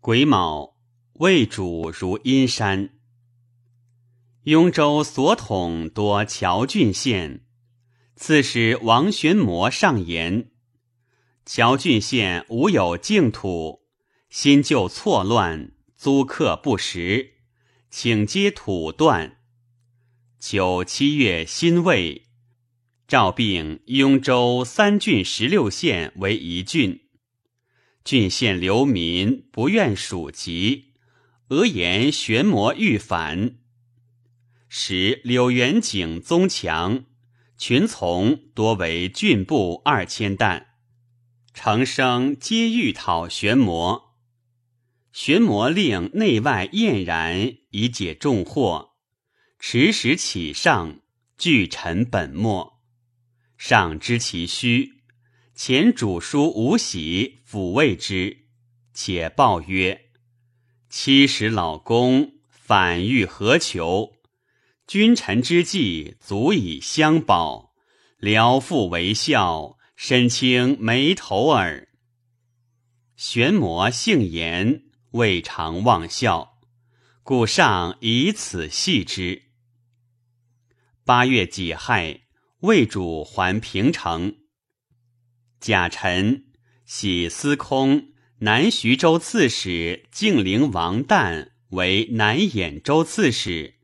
[0.00, 0.76] 癸卯，
[1.14, 2.90] 魏主如阴山。
[4.44, 7.46] 雍州所统多谯郡县。
[8.16, 10.50] 刺史王玄谟上言：
[11.46, 13.82] 谯郡县无有净土，
[14.28, 17.39] 新旧错乱，租客不实，
[17.90, 19.38] 请皆土断。
[20.38, 22.26] 九七月辛未，
[23.08, 27.00] 诏并雍州三郡十六县为一郡。
[28.04, 30.92] 郡县流民不愿属籍，
[31.48, 33.56] 俄言玄魔欲反，
[34.68, 37.04] 使柳元景宗强。
[37.58, 40.68] 群从多为郡部二千担，
[41.52, 44.09] 成生皆欲讨玄魔。
[45.12, 48.92] 玄魔令内外晏然以解众祸，
[49.58, 51.00] 持时起上，
[51.36, 52.80] 具臣本末。
[53.58, 55.02] 上知其虚，
[55.54, 58.46] 前主书吴喜抚慰之，
[58.94, 60.06] 且报曰
[60.88, 64.12] ：“七十老公反欲何求？”
[64.86, 67.74] 君臣之计足以相保，
[68.16, 71.88] 聊父为孝，身轻眉头耳。
[73.14, 76.60] 玄魔性言，未尝忘孝，
[77.24, 79.42] 故上以此系之。
[81.04, 82.20] 八月己亥，
[82.60, 84.36] 魏主还平城。
[85.58, 86.44] 甲辰，
[86.84, 93.80] 喜司空南徐州刺史敬陵王旦为南兖州刺史。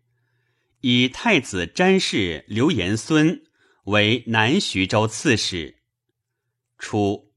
[0.82, 3.42] 以太子詹事刘延孙
[3.86, 5.82] 为南徐州刺史。
[6.78, 7.32] 初，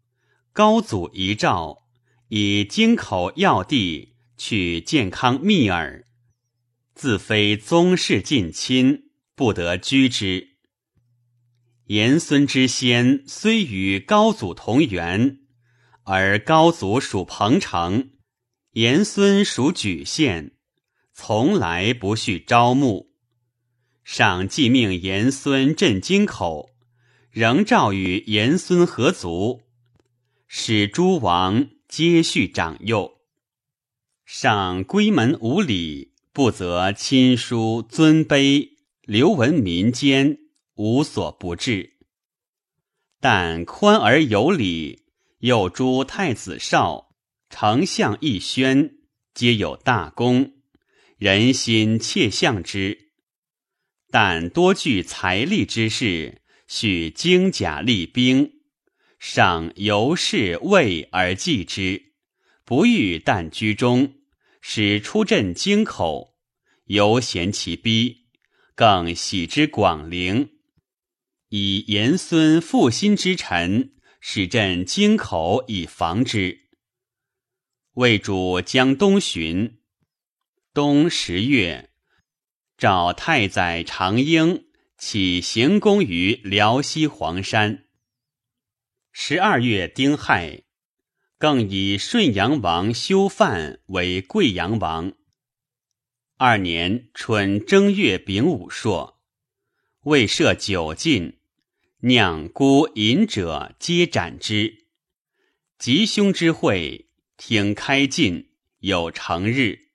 [0.54, 1.89] 高祖遗诏，
[2.30, 6.06] 以京口要地去健康密耳，
[6.94, 10.50] 自非宗室近亲，不得居之。
[11.86, 15.40] 严孙之先虽与高祖同源，
[16.04, 18.12] 而高祖属彭城，
[18.74, 20.52] 严孙属莒县，
[21.12, 23.10] 从来不恤招募。
[24.04, 26.70] 上既命严孙镇京口，
[27.32, 29.64] 仍诏与严孙合族，
[30.48, 33.18] 使诸王皆续长幼。
[34.24, 40.38] 上闺门无礼，不择亲疏尊卑，流闻民间
[40.76, 41.98] 无所不至。
[43.20, 45.08] 但宽而有礼，
[45.40, 47.16] 又诸太子少、
[47.50, 49.00] 丞相义宣，
[49.34, 50.54] 皆有大功，
[51.18, 53.10] 人心切向之。
[54.12, 58.59] 但多具财力之士，许精甲利兵，
[59.20, 62.14] 上由是畏而忌之，
[62.64, 64.14] 不欲但居中，
[64.62, 66.38] 使出镇京口，
[66.86, 68.28] 犹嫌其逼，
[68.76, 70.52] 更喜之广陵，
[71.50, 73.92] 以严孙负心之臣，
[74.22, 76.70] 使镇京口以防之。
[77.96, 79.82] 魏主将东巡，
[80.74, 81.90] 冬十月。
[82.78, 84.68] 召太宰长英
[84.98, 87.89] 起行宫于辽西黄山。
[89.12, 90.64] 十二月丁亥，
[91.38, 95.14] 更以顺阳王修范为贵阳王。
[96.38, 99.20] 二年春正月丙午朔，
[100.04, 101.40] 未设酒禁，
[102.02, 104.86] 酿孤饮者皆斩之。
[105.78, 109.90] 吉凶之会，听开禁，有成日。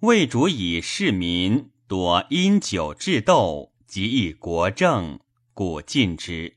[0.00, 1.70] 魏主以市民。
[1.88, 5.20] 多因酒致斗，及议国政，
[5.54, 6.56] 故禁之。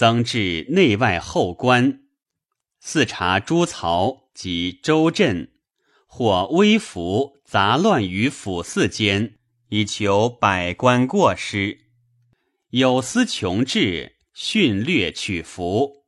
[0.00, 2.00] 增至内外后官，
[2.78, 5.52] 四察诸曹及州镇，
[6.06, 9.34] 或微服杂乱于府寺间，
[9.68, 11.80] 以求百官过失。
[12.70, 16.06] 有司穷治，训略取服。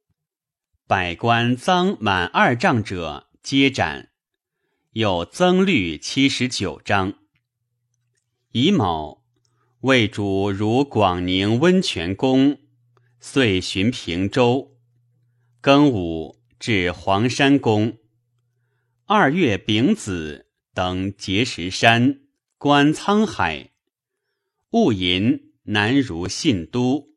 [0.87, 4.09] 百官赃满二丈者，皆斩。
[4.93, 7.13] 有增律七十九章。
[8.53, 9.23] 乙卯，
[9.81, 12.57] 魏主如广宁温泉宫，
[13.25, 14.77] 遂巡平州。
[15.63, 17.99] 庚午，至黄山宫。
[19.05, 22.23] 二月丙子，登碣石山，
[22.59, 23.71] 观沧海。
[24.71, 27.11] 戊寅，南如信都，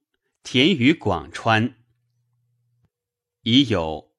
[0.43, 1.73] 田于广川。
[3.41, 4.13] 已有。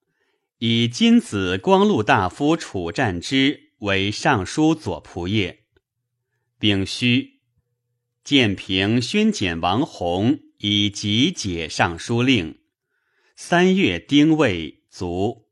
[0.58, 5.56] 以金子光禄大夫楚战之为尚书左仆射。
[6.58, 7.42] 丙戌，
[8.24, 12.60] 建平宣简王弘以及解尚书令。
[13.34, 15.48] 三月丁未卒。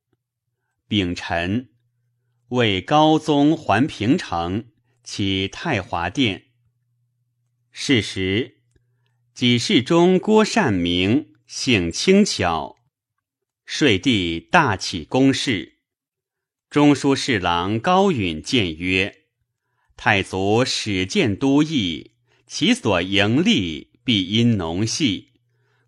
[0.86, 1.70] 丙辰，
[2.48, 4.66] 为高宗还平城，
[5.02, 6.46] 起太华殿。
[7.72, 8.58] 是时，
[9.34, 12.76] 己世中郭善明性轻巧。
[13.64, 15.78] 税地大起宫事，
[16.68, 19.24] 中书侍郎高允谏曰
[19.96, 22.12] ：“太祖始建都邑，
[22.46, 25.32] 其所盈利必因农系。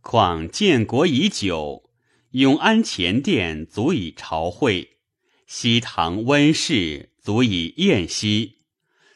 [0.00, 1.90] 况建国已久，
[2.30, 4.96] 永安前殿足以朝会，
[5.46, 8.58] 西堂温室足以宴息，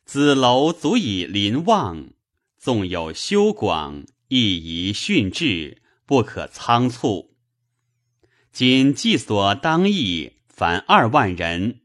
[0.04, 2.10] 子楼足以临望。
[2.58, 7.36] 纵有修广，亦宜训制，不可仓促。”
[8.52, 11.82] 今计所当役，凡二万人，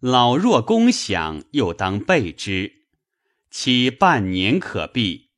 [0.00, 2.72] 老弱公享，又当备之，
[3.50, 5.30] 其半年可毕。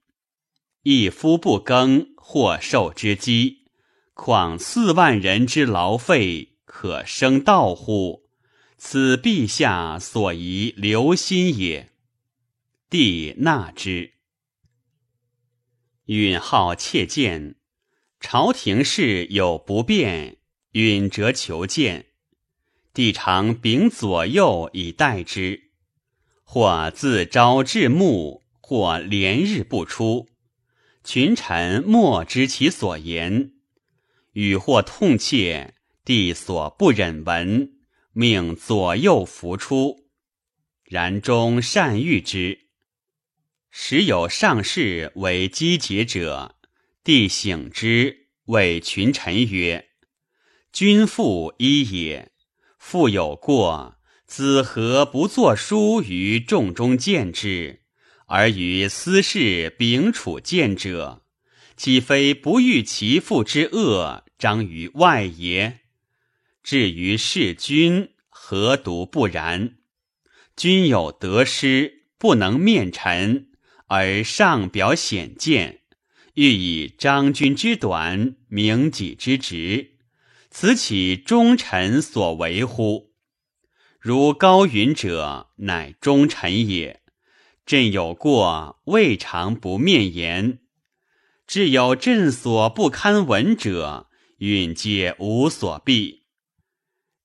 [0.84, 3.64] 一夫不耕，或受之饥，
[4.12, 8.24] 况四万人之劳费，可生道乎？
[8.76, 11.90] 此陛下所宜留心也。
[12.90, 14.12] 帝纳之。
[16.04, 17.54] 允浩切谏，
[18.20, 20.36] 朝廷事有不便。
[20.72, 22.08] 允折求见，
[22.92, 25.70] 帝常秉左右以待之，
[26.42, 30.28] 或自朝至暮，或连日不出。
[31.04, 33.52] 群臣莫知其所言，
[34.32, 37.74] 与或痛切，帝所不忍闻，
[38.12, 40.08] 命左右扶出。
[40.82, 42.68] 然终善遇之。
[43.70, 46.56] 时有上士为积节者，
[47.02, 49.90] 帝醒之，谓群臣曰。
[50.72, 52.32] 君父一也，
[52.78, 53.96] 父有过，
[54.26, 57.83] 子何不作书于众中见之，
[58.26, 61.22] 而于私事秉处见者？
[61.76, 65.80] 岂非不欲其父之恶彰于外也？
[66.62, 69.76] 至于事君，何独不然？
[70.56, 73.48] 君有得失，不能面陈，
[73.86, 75.80] 而上表显见，
[76.34, 79.96] 欲以张君之短，明己之直。
[80.50, 83.12] 此岂忠臣所为乎？
[83.98, 87.02] 如高允者，乃忠臣也。
[87.66, 90.58] 朕有过，未尝不面言。
[91.46, 94.08] 至有朕所不堪闻者，
[94.38, 96.24] 允皆无所避。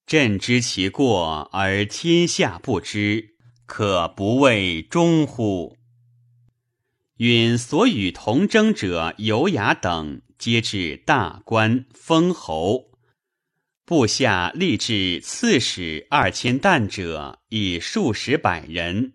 [0.05, 3.35] 朕知其过，而天下不知，
[3.65, 5.77] 可不谓忠乎？
[7.17, 12.91] 允所与同征者尤雅等，皆至大官封侯。
[13.85, 19.13] 部下立志刺史二千担者，已数十百人，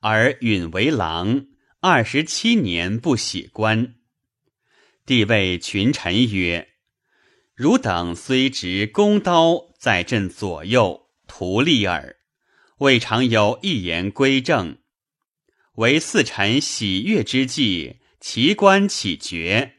[0.00, 1.46] 而允为郎
[1.80, 3.94] 二十七年不喜官。
[5.06, 6.68] 帝谓群臣曰
[7.54, 12.16] ：“汝等虽执弓刀在朕左右，图利耳，
[12.78, 14.78] 未尝有一言归正。
[15.74, 19.74] 为四臣喜悦之际，其官起爵，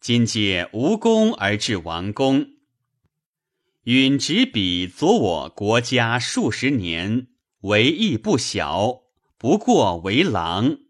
[0.00, 2.50] 今借无功而至王宫。”
[3.84, 7.28] 允执笔佐我国家数十年，
[7.62, 8.99] 为义不小，
[9.40, 10.80] 不过为郎。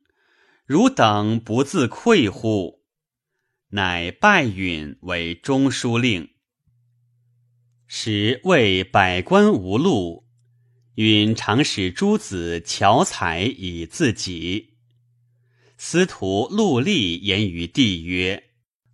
[0.67, 2.83] 汝等不自愧乎？
[3.69, 6.31] 乃拜允为中书令。
[7.87, 10.27] 时为百官无禄，
[10.97, 14.75] 允常使诸子巧采以自己。
[15.77, 18.51] 司徒陆立言于帝曰：“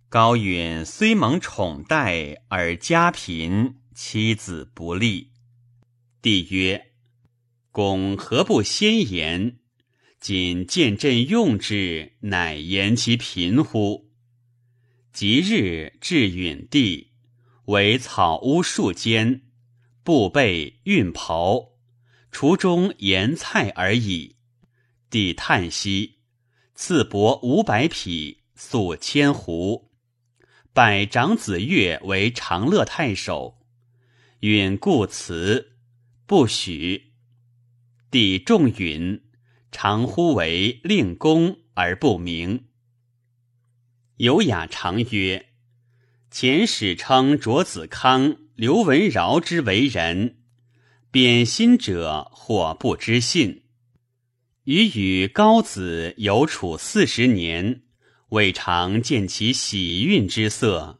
[0.07, 5.31] 高允虽蒙宠待，而家贫。”妻子不利，
[6.21, 6.86] 帝曰
[7.77, 9.59] ：“公何不先言？
[10.19, 14.09] 仅见朕用之，乃言其贫乎？”
[15.13, 17.11] 即日至允地，
[17.65, 19.43] 为草屋数间，
[20.03, 21.73] 布被熨袍，
[22.31, 24.37] 厨中盐菜而已。
[25.11, 26.15] 帝叹息，
[26.73, 29.91] 赐帛五百匹，粟千斛。
[30.73, 33.59] 拜长子越为长乐太守，
[34.39, 35.73] 允故辞，
[36.25, 37.06] 不许。
[38.09, 39.21] 帝仲允，
[39.71, 42.65] 常呼为令公而不明。
[44.17, 45.47] 有雅常曰
[46.31, 50.37] ：“前史称卓子康、刘文饶之为人，
[51.11, 53.63] 贬心者或不知信。
[54.63, 57.81] 余与高子有处四十年。”
[58.31, 60.99] 未尝见其喜运之色，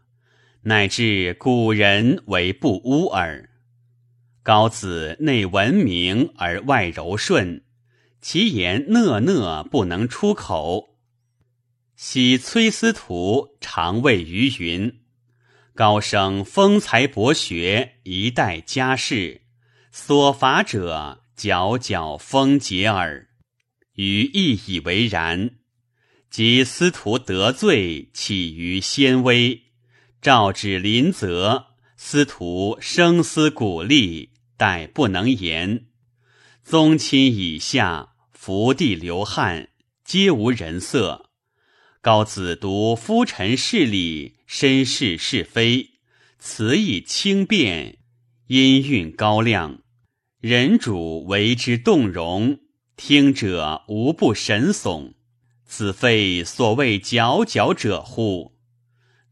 [0.62, 3.50] 乃至古人为不污耳。
[4.48, 7.66] 高子内文明而外柔顺，
[8.22, 10.96] 其言讷讷不能出口。
[11.98, 15.02] 昔崔司徒常谓于云
[15.76, 19.42] ：“高生风才博学，一代家世，
[19.92, 23.28] 所罚者皎皎风节耳。”
[23.96, 25.56] 余亦以为然。
[26.30, 29.64] 及司徒得罪，起于先威，
[30.22, 31.66] 诏旨临泽，
[31.98, 35.86] 司徒声嘶鼓励，待不能言。
[36.64, 39.70] 宗亲以下，福地流汗，
[40.04, 41.30] 皆无人色。
[42.02, 45.92] 高子读夫臣事理，身世是非，
[46.40, 47.98] 词意轻便，
[48.48, 49.82] 音韵高亮，
[50.40, 52.60] 人主为之动容，
[52.96, 55.14] 听者无不神悚。
[55.66, 58.54] 此非所谓佼佼者乎？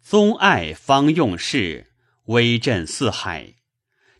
[0.01, 1.93] 宗爱方用事，
[2.25, 3.55] 威震四海，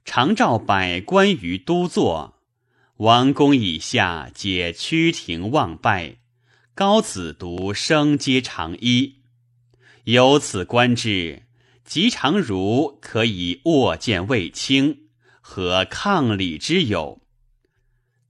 [0.05, 2.35] 常召百官于都坐，
[2.97, 6.17] 王公以下皆趋庭望拜。
[6.75, 9.15] 高子独生皆长揖。
[10.03, 11.43] 由此观之，
[11.83, 15.07] 吉常如可以握剑卫青，
[15.41, 17.21] 何抗礼之有？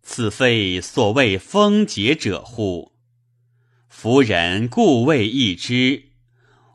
[0.01, 2.93] 此非所谓风节者乎？
[3.89, 6.05] 夫人故未易之，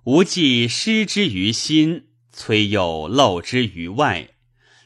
[0.05, 4.31] 吾既失之于心，虽又漏之于外，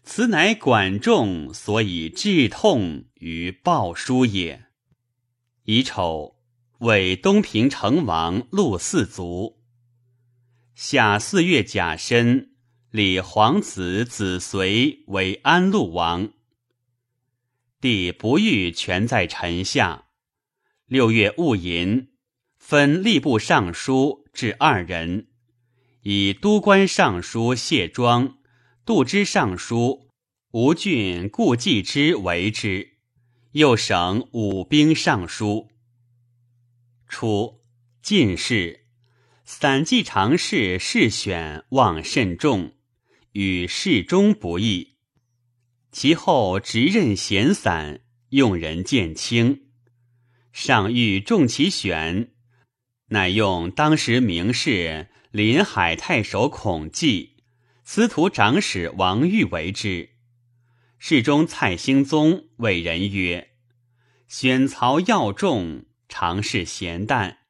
[0.04, 4.66] 此乃管仲所以致痛于鲍叔也。
[5.64, 6.36] 乙丑，
[6.78, 9.62] 为东平成王陆四族。
[10.74, 12.50] 夏四月甲申，
[12.90, 16.32] 立皇子子随为安陆王。
[17.80, 20.06] 帝不欲权在臣下。
[20.86, 22.10] 六月戊寅。
[22.56, 25.26] 分吏部尚书至二人，
[26.00, 28.38] 以都官尚书谢庄、
[28.86, 30.10] 度之尚书
[30.50, 32.98] 吴郡故继之为之，
[33.52, 35.70] 又省武兵尚书。
[37.08, 37.62] 初，
[38.02, 38.84] 进士，
[39.46, 42.74] 散骑常侍试选望甚重，
[43.32, 44.98] 与侍中不易。
[45.90, 49.62] 其后执任闲散，用人渐轻，
[50.52, 52.34] 上欲重其选。
[53.06, 57.33] 乃用当时名士临海太守孔季、
[57.86, 60.08] 司徒长史王玉为之。
[60.98, 63.50] 侍中蔡兴宗谓人曰
[64.26, 67.40] ：“选曹要重，常是咸淡，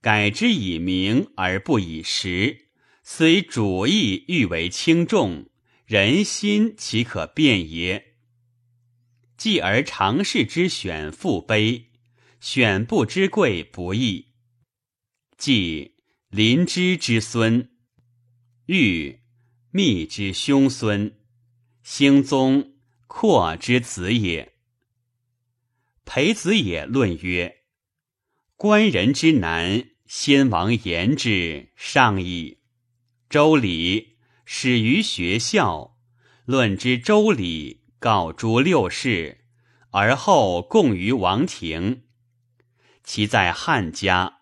[0.00, 2.68] 改之以名而不以实，
[3.02, 5.50] 虽主意欲为轻重，
[5.84, 8.14] 人心岂可辨也？
[9.36, 11.88] 继而常侍之选父卑，
[12.40, 14.28] 选不之贵不易。”
[15.36, 15.94] 即
[16.30, 17.70] 林芝之孙，
[18.66, 19.17] 欲
[19.78, 21.14] 密之兄孙，
[21.84, 22.72] 兴宗
[23.06, 24.54] 阔之子也。
[26.04, 27.58] 裴子也论曰：
[28.56, 32.58] 官人之难，先王言之上矣。
[33.30, 35.96] 周礼始于学校，
[36.44, 39.44] 论之周礼，告诸六世，
[39.90, 42.02] 而后供于王庭。
[43.04, 44.40] 其在汉家。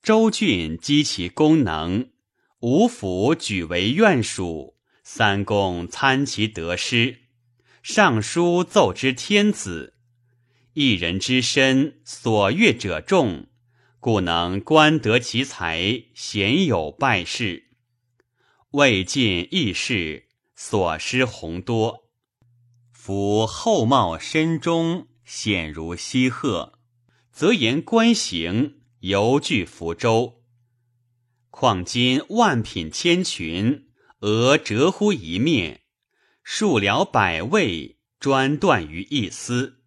[0.00, 2.10] 周郡积其功能，
[2.60, 4.75] 五府举为院属，
[5.08, 7.20] 三公参其得失，
[7.80, 9.94] 尚书奏之天子。
[10.72, 13.46] 一人之身，所悦者众，
[14.00, 17.68] 故能官得其才，鲜有败事。
[18.72, 20.26] 未尽义事，
[20.56, 22.08] 所失宏多。
[22.90, 26.80] 夫厚茂深中，显如西鹤，
[27.30, 28.80] 则言官行。
[28.98, 30.42] 犹具福州，
[31.50, 33.85] 况今万品千群，
[34.20, 35.80] 俄折乎一面；
[36.42, 39.82] 数僚百位，专断于一丝。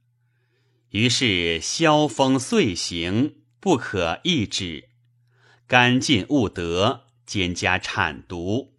[0.92, 4.90] 于是萧风遂行，不可抑止。
[5.66, 8.70] 干尽务德，兼加谄渎，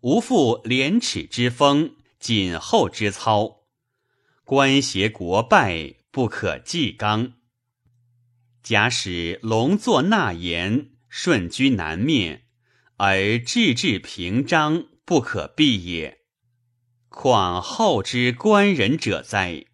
[0.00, 3.64] 无复廉耻之风，谨厚之操。
[4.44, 7.34] 官协国败，不可继纲。
[8.62, 12.44] 假使龙坐纳言，顺居南面，
[12.96, 16.20] 而志志平章，不可避也。
[17.08, 19.66] 况后之官人者哉？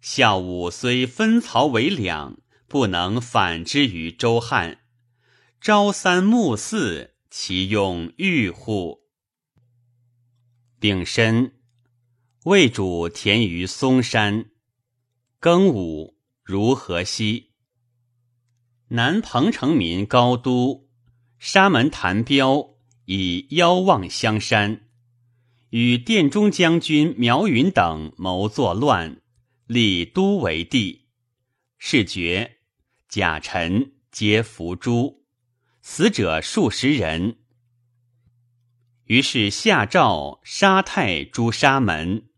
[0.00, 2.38] 孝武虽分曹为两，
[2.68, 4.80] 不能反之于周汉。
[5.60, 9.00] 朝三暮四，其用欲乎？
[10.78, 11.54] 丙申，
[12.44, 14.50] 魏主田于嵩山。
[15.40, 17.52] 庚午，如河西。
[18.88, 20.88] 南彭城民高都。
[21.38, 22.75] 沙门谭彪
[23.06, 24.82] 以邀望香山，
[25.70, 29.20] 与殿中将军苗云等谋作乱，
[29.66, 31.06] 立都为帝。
[31.78, 32.58] 是爵
[33.08, 35.24] 贾臣皆伏诛，
[35.82, 37.38] 死者数十人。
[39.04, 42.28] 于是下诏杀太朱沙门，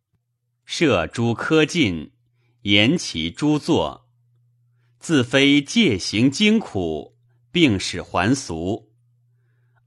[0.66, 2.12] 设诸科进，
[2.62, 4.10] 严其诸作，
[4.98, 7.16] 自非戒行精苦，
[7.50, 8.87] 并使还俗。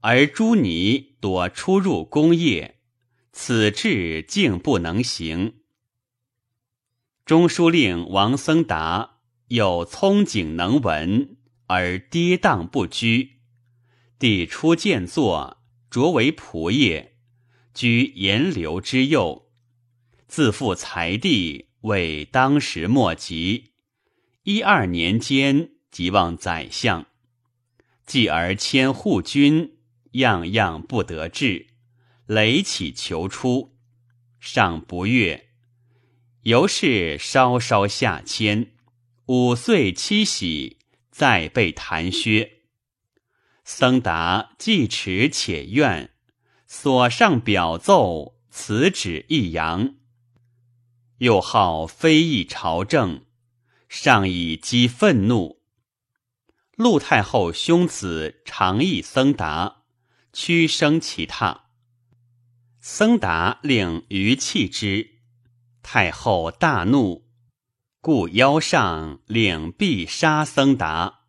[0.04, 2.80] 而朱尼多出入宫业，
[3.30, 5.60] 此志竟不能行。
[7.24, 11.36] 中书令王僧达有聪景能文，
[11.68, 13.38] 而跌宕不居。
[14.18, 17.14] 帝初见作，擢为仆业，
[17.72, 19.52] 居严刘之右，
[20.26, 23.70] 自负才地，为当时莫及。
[24.42, 27.06] 一二年间，即望宰相，
[28.04, 29.71] 继而迁护军。
[30.12, 31.68] 样样不得志，
[32.26, 33.76] 累起求出，
[34.40, 35.50] 尚不悦，
[36.42, 38.72] 由是稍稍下迁。
[39.26, 40.78] 五岁七喜，
[41.10, 42.58] 再被弹削。
[43.64, 46.10] 僧达既耻且怨，
[46.66, 49.94] 所上表奏此旨一扬，
[51.18, 53.24] 又好非议朝政，
[53.88, 55.62] 上以激愤怒。
[56.74, 59.81] 陆太后兄子常议僧达。
[60.32, 61.60] 屈生其榻，
[62.80, 65.20] 僧达令余弃之，
[65.82, 67.28] 太后大怒，
[68.00, 71.26] 故邀上领必杀僧达。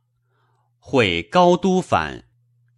[0.79, 2.29] 会高都反，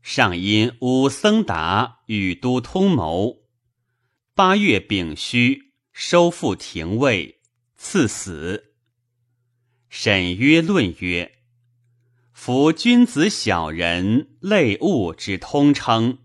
[0.01, 3.43] 上因诬僧达与都通谋。
[4.33, 7.39] 八月丙戌，收复廷尉，
[7.77, 8.73] 赐死。
[9.89, 11.33] 沈约论曰。
[12.35, 16.19] 夫君子小人类物之通称，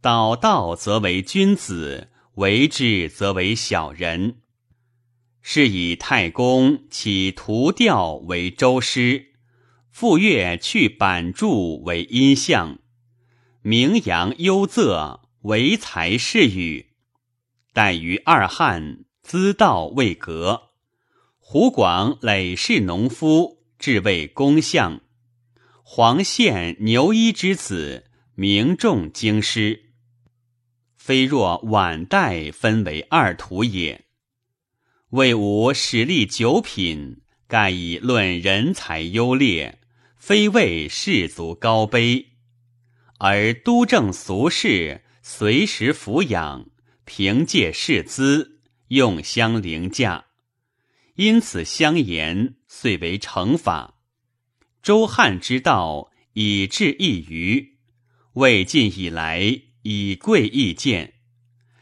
[0.00, 4.36] 导道则为君子，为之则为小人。
[5.42, 9.32] 是以太公起图调为周师，
[9.90, 12.78] 傅说去板柱为阴象，
[13.62, 16.92] 名扬幽仄为才是语。
[17.74, 20.70] 待于二汉，资道未革，
[21.40, 25.00] 湖广累世农夫，至为公相。
[25.94, 29.90] 黄宪牛一之子，名重京师。
[30.96, 34.06] 非若晚代分为二途也。
[35.10, 39.80] 魏武始立九品，盖以论人才优劣，
[40.16, 42.24] 非为士族高卑，
[43.18, 46.70] 而督政俗事，随时抚养，
[47.04, 50.24] 凭借士资，用相凌驾，
[51.16, 53.98] 因此相言，遂为惩罚。
[54.82, 57.78] 周汉之道以治一隅，
[58.32, 61.14] 魏晋以来以贵易贱，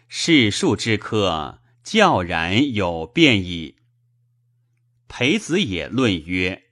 [0.06, 3.76] 世数之科较然有变矣。
[5.08, 6.64] 裴子也论曰：“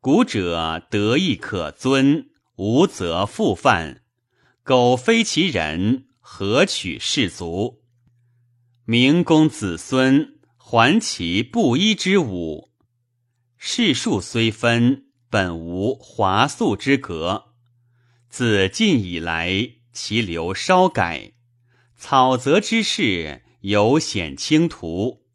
[0.00, 4.04] 古者德义可尊，无则复犯。
[4.62, 7.82] 苟非其人，何取士卒？
[8.86, 12.70] 明公子孙还其布衣之武，
[13.58, 17.52] 世数虽分。”本无华素之格，
[18.30, 21.32] 自晋以来，其流稍改，
[21.96, 25.26] 草泽之势有显清图。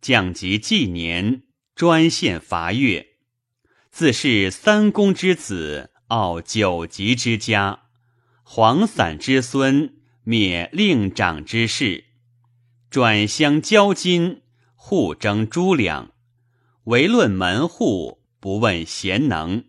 [0.00, 1.42] 降及纪年，
[1.74, 3.04] 专献伐越，
[3.90, 7.86] 自是三公之子，傲九级之家，
[8.44, 12.04] 黄散之孙，灭令长之士，
[12.88, 14.42] 转相交金，
[14.76, 16.12] 互争诸两，
[16.84, 18.22] 唯论门户。
[18.46, 19.64] 不问贤能，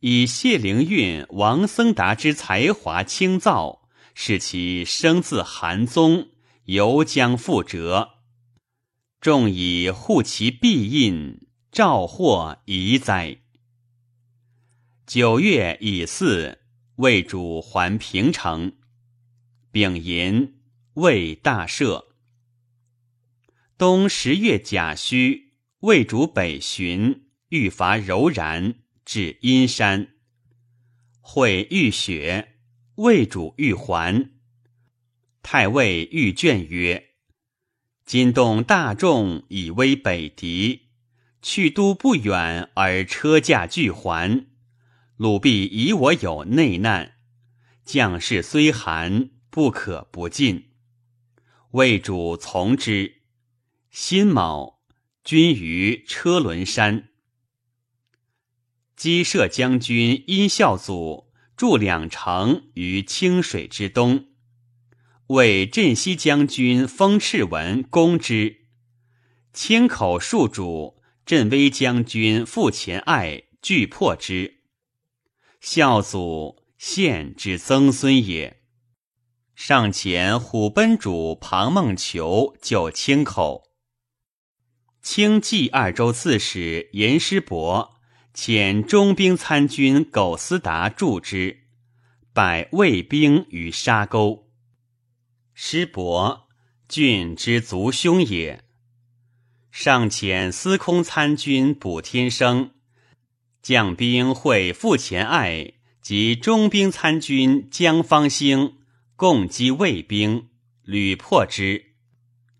[0.00, 6.30] 以谢灵运、王僧达之才华清造，使其生自韩宗，
[6.64, 8.14] 犹将复折。
[9.20, 13.38] 众以护其必印，召祸宜哉！
[15.06, 16.58] 九月乙巳，
[16.96, 18.72] 魏主还平城。
[19.70, 20.56] 丙寅，
[20.94, 22.06] 魏大赦。
[23.78, 27.23] 冬十月甲戌，魏主北巡。
[27.54, 28.74] 欲伐柔然，
[29.04, 30.08] 至阴山，
[31.20, 32.56] 会遇雪，
[32.96, 34.32] 魏主欲还。
[35.40, 37.10] 太尉欲劝曰
[38.04, 40.88] ：“今动大众以威北敌，
[41.42, 44.46] 去都不远而车驾俱还，
[45.16, 47.18] 鲁必以我有内难。
[47.84, 50.70] 将士虽寒，不可不进。
[51.70, 53.22] 魏主从之。
[53.92, 54.80] 辛卯，
[55.22, 57.10] 军于车轮山。
[58.96, 64.26] 击射将军殷孝祖筑两城于清水之东。”
[65.28, 68.66] 为镇西将军封赤文攻之，
[69.54, 74.60] 清口戍主镇威将军傅前爱拒破之。
[75.62, 78.60] 孝祖献之曾孙也。
[79.54, 83.70] 上前虎贲主庞孟求救清口。
[85.00, 87.93] 清冀二州刺史严师伯
[88.34, 91.60] 遣中兵参军苟思达助之，
[92.32, 94.50] 败魏兵于沙沟。
[95.54, 96.48] 师伯，
[96.88, 98.64] 郡之族兄也。
[99.70, 102.72] 上遣司空参军卜天生，
[103.62, 108.78] 将兵会傅前爱及中兵参军江方兴，
[109.14, 110.48] 共击魏兵，
[110.82, 111.94] 屡破之，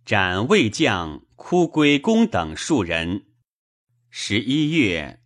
[0.04, 3.24] 斩魏将哭归公等数人。
[4.08, 5.20] 十一月，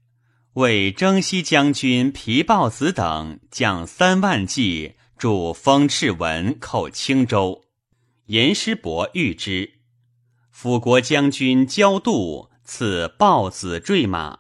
[0.59, 4.97] 为征西将军皮豹子等将三万骑。
[5.17, 7.65] 助封赤文寇青州，
[8.27, 9.81] 严师伯遇之。
[10.53, 14.39] 辅国将军焦度赐豹子坠马，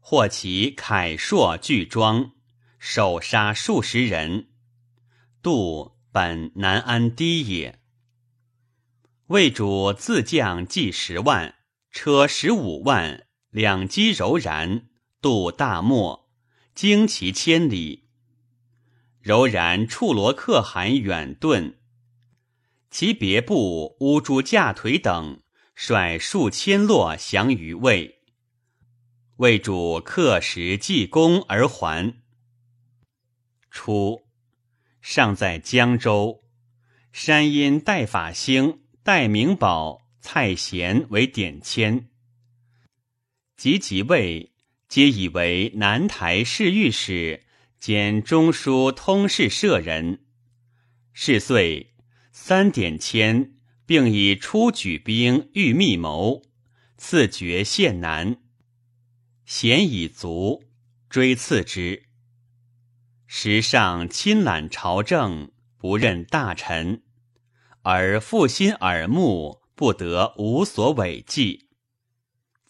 [0.00, 2.32] 获其铠槊巨装，
[2.80, 4.48] 手杀数十人。
[5.40, 7.78] 度本南安堤也。
[9.28, 11.54] 魏主自将计十万，
[11.92, 14.88] 车十五万，两击柔然，
[15.26, 16.30] 度大漠，
[16.72, 18.04] 经其千里。
[19.20, 21.74] 柔然触罗可汗远遁，
[22.92, 25.42] 其别部乌珠架腿等
[25.74, 28.20] 率数千落降于魏。
[29.38, 32.22] 魏主克时济功而还。
[33.68, 34.22] 初，
[35.00, 36.44] 尚在江州，
[37.10, 42.10] 山阴戴法兴、戴明宝、蔡贤为典签，
[43.56, 44.52] 及即位，
[44.88, 47.42] 皆以为南台侍御史。
[47.78, 50.24] 兼中书通事舍人，
[51.12, 51.94] 是岁
[52.32, 53.52] 三点签，
[53.84, 56.42] 并以出举兵欲密谋，
[56.96, 58.38] 赐爵县南。
[59.44, 60.64] 贤已卒，
[61.08, 62.04] 追赐之。
[63.26, 67.02] 时上亲揽朝政，不任大臣，
[67.82, 71.65] 而负心耳目，不得无所违纪。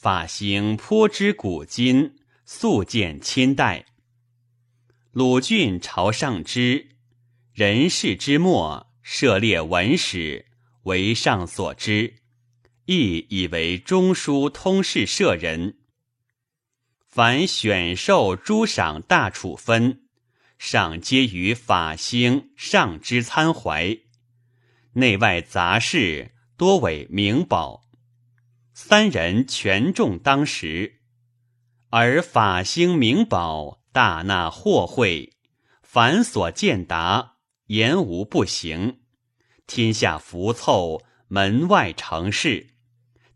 [0.07, 3.87] 发兴颇知古今，素见亲代。
[5.11, 6.91] 鲁郡朝上之
[7.53, 10.47] 人事之末，涉猎文史，
[10.85, 12.19] 为上所知，
[12.85, 15.79] 亦以为中书通事舍人。
[17.09, 20.03] 凡选授诸赏大处分，
[20.57, 23.99] 上皆于法兴上之参怀。
[24.93, 27.86] 内外杂事多为明宝，
[28.79, 31.01] 三人权重当时，
[31.89, 33.83] 而法兴明宝。
[33.91, 35.33] 大纳货贿，
[35.83, 37.37] 繁琐见达，
[37.69, 38.99] 言无不行。
[39.67, 42.75] 天下福凑，门外成事，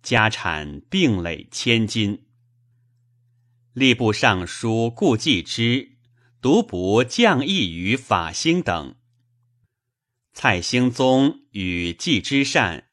[0.02, 2.26] 家产并累千金。
[3.74, 5.92] 吏部尚书顾继之
[6.42, 8.96] 独不降义于法兴等。
[10.34, 12.89] 蔡兴宗与季之善，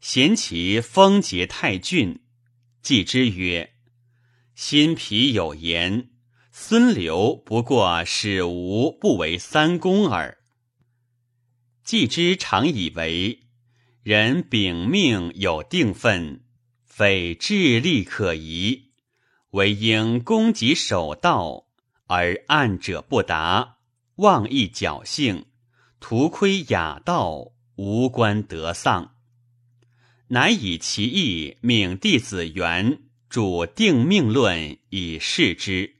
[0.00, 2.20] 嫌其风节太峻。
[2.82, 3.74] 季之曰
[4.54, 6.10] ：“心脾有言。”
[6.60, 10.38] 孙刘不过使吾不为三公耳。
[11.84, 13.44] 季之常以为
[14.02, 16.42] 人禀命有定分，
[16.84, 18.90] 非智力可疑，
[19.50, 21.66] 唯应攻己守道，
[22.08, 23.76] 而暗者不达，
[24.16, 25.46] 妄意侥幸，
[26.00, 29.14] 图窥雅道，无关得丧。
[30.30, 33.00] 乃以其意命弟子元
[33.30, 35.97] 主定命论以示之。